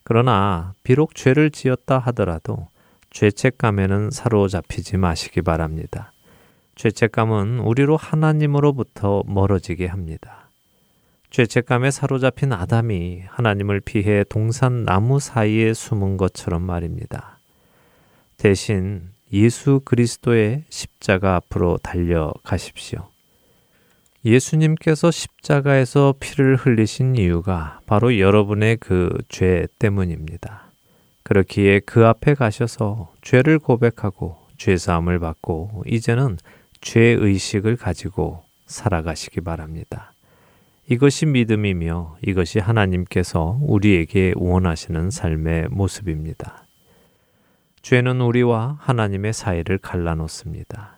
그러나 0.03 0.73
비록 0.83 1.15
죄를 1.15 1.51
지었다 1.51 1.99
하더라도 1.99 2.69
죄책감에는 3.09 4.09
사로잡히지 4.11 4.95
마시기 4.95 5.41
바랍니다. 5.41 6.13
죄책감은 6.75 7.59
우리로 7.59 7.97
하나님으로부터 7.97 9.23
멀어지게 9.25 9.85
합니다. 9.85 10.49
죄책감에 11.29 11.91
사로잡힌 11.91 12.53
아담이 12.53 13.23
하나님을 13.27 13.81
피해 13.81 14.23
동산 14.23 14.85
나무 14.85 15.19
사이에 15.19 15.73
숨은 15.73 16.15
것처럼 16.15 16.61
말입니다. 16.61 17.39
대신 18.37 19.09
예수 19.33 19.81
그리스도의 19.83 20.63
십자가 20.69 21.35
앞으로 21.35 21.77
달려가십시오. 21.83 23.09
예수님께서 24.25 25.11
십자가에서 25.11 26.13
피를 26.19 26.55
흘리신 26.55 27.15
이유가 27.15 27.79
바로 27.85 28.19
여러분의 28.19 28.77
그 28.77 29.09
죄 29.29 29.67
때문입니다. 29.79 30.71
그렇기에 31.23 31.81
그 31.81 32.05
앞에 32.05 32.33
가셔서 32.33 33.13
죄를 33.21 33.59
고백하고 33.59 34.37
죄사함을 34.57 35.19
받고 35.19 35.83
이제는 35.85 36.37
죄의식을 36.81 37.75
가지고 37.77 38.43
살아가시기 38.65 39.41
바랍니다. 39.41 40.13
이것이 40.89 41.25
믿음이며 41.25 42.17
이것이 42.25 42.59
하나님께서 42.59 43.57
우리에게 43.61 44.33
원하시는 44.37 45.11
삶의 45.11 45.67
모습입니다. 45.69 46.66
죄는 47.81 48.21
우리와 48.21 48.77
하나님의 48.81 49.33
사이를 49.33 49.77
갈라놓습니다. 49.77 50.97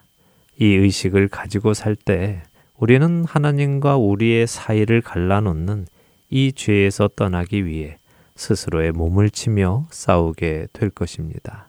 이 0.57 0.65
의식을 0.65 1.27
가지고 1.27 1.73
살 1.73 1.95
때 1.95 2.41
우리는 2.77 3.25
하나님과 3.25 3.97
우리의 3.97 4.47
사이를 4.47 5.01
갈라놓는 5.01 5.85
이 6.29 6.53
죄에서 6.53 7.09
떠나기 7.15 7.65
위해 7.65 7.97
스스로의 8.35 8.93
몸을 8.93 9.29
치며 9.29 9.85
싸우게 9.91 10.67
될 10.71 10.89
것입니다. 10.89 11.67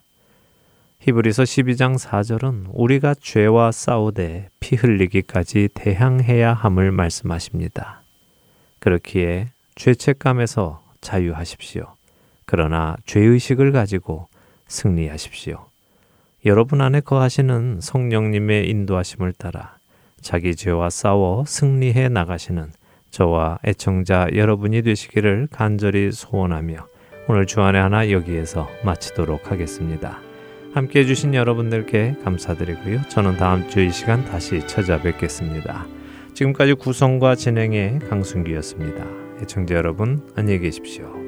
히브리서 1.01 1.43
12장 1.43 1.99
4절은 1.99 2.67
우리가 2.73 3.15
죄와 3.21 3.73
싸우되 3.73 4.51
피 4.61 4.77
흘리기까지 4.77 5.71
대항해야 5.75 6.53
함을 6.53 6.93
말씀하십니다. 6.93 8.03
그렇기에 8.79 9.49
죄책감에서 9.75 10.83
자유하십시오. 11.01 11.87
그러나 12.45 12.97
죄의식을 13.07 13.73
가지고 13.73 14.29
승리하십시오. 14.71 15.67
여러분 16.47 16.81
안에 16.81 17.01
거하시는 17.01 17.81
성령님의 17.83 18.71
인도하심을 18.71 19.35
따라 19.35 19.77
자기 20.23 20.57
죄와 20.57 20.89
싸워 20.89 21.45
승리해 21.47 22.09
나가시는 22.09 22.73
저와 23.11 23.59
애청자 23.67 24.29
여러분이 24.35 24.83
되시기를 24.83 25.49
간절히 25.51 26.13
소원하며 26.13 26.87
오늘 27.29 27.47
주안의 27.47 27.81
하나 27.81 28.11
여기에서 28.11 28.69
마치도록 28.85 29.51
하겠습니다. 29.51 30.19
함께 30.73 31.01
해주신 31.01 31.35
여러분들께 31.35 32.17
감사드리고요. 32.25 33.03
저는 33.09 33.37
다음 33.37 33.69
주 33.69 33.81
이 33.81 33.91
시간 33.91 34.25
다시 34.25 34.67
찾아뵙겠습니다. 34.67 35.87
지금까지 36.35 36.75
구성과 36.75 37.35
진행의 37.35 37.99
강순기였습니다. 38.09 39.05
애청자 39.43 39.75
여러분 39.75 40.31
안녕히 40.37 40.61
계십시오. 40.61 41.20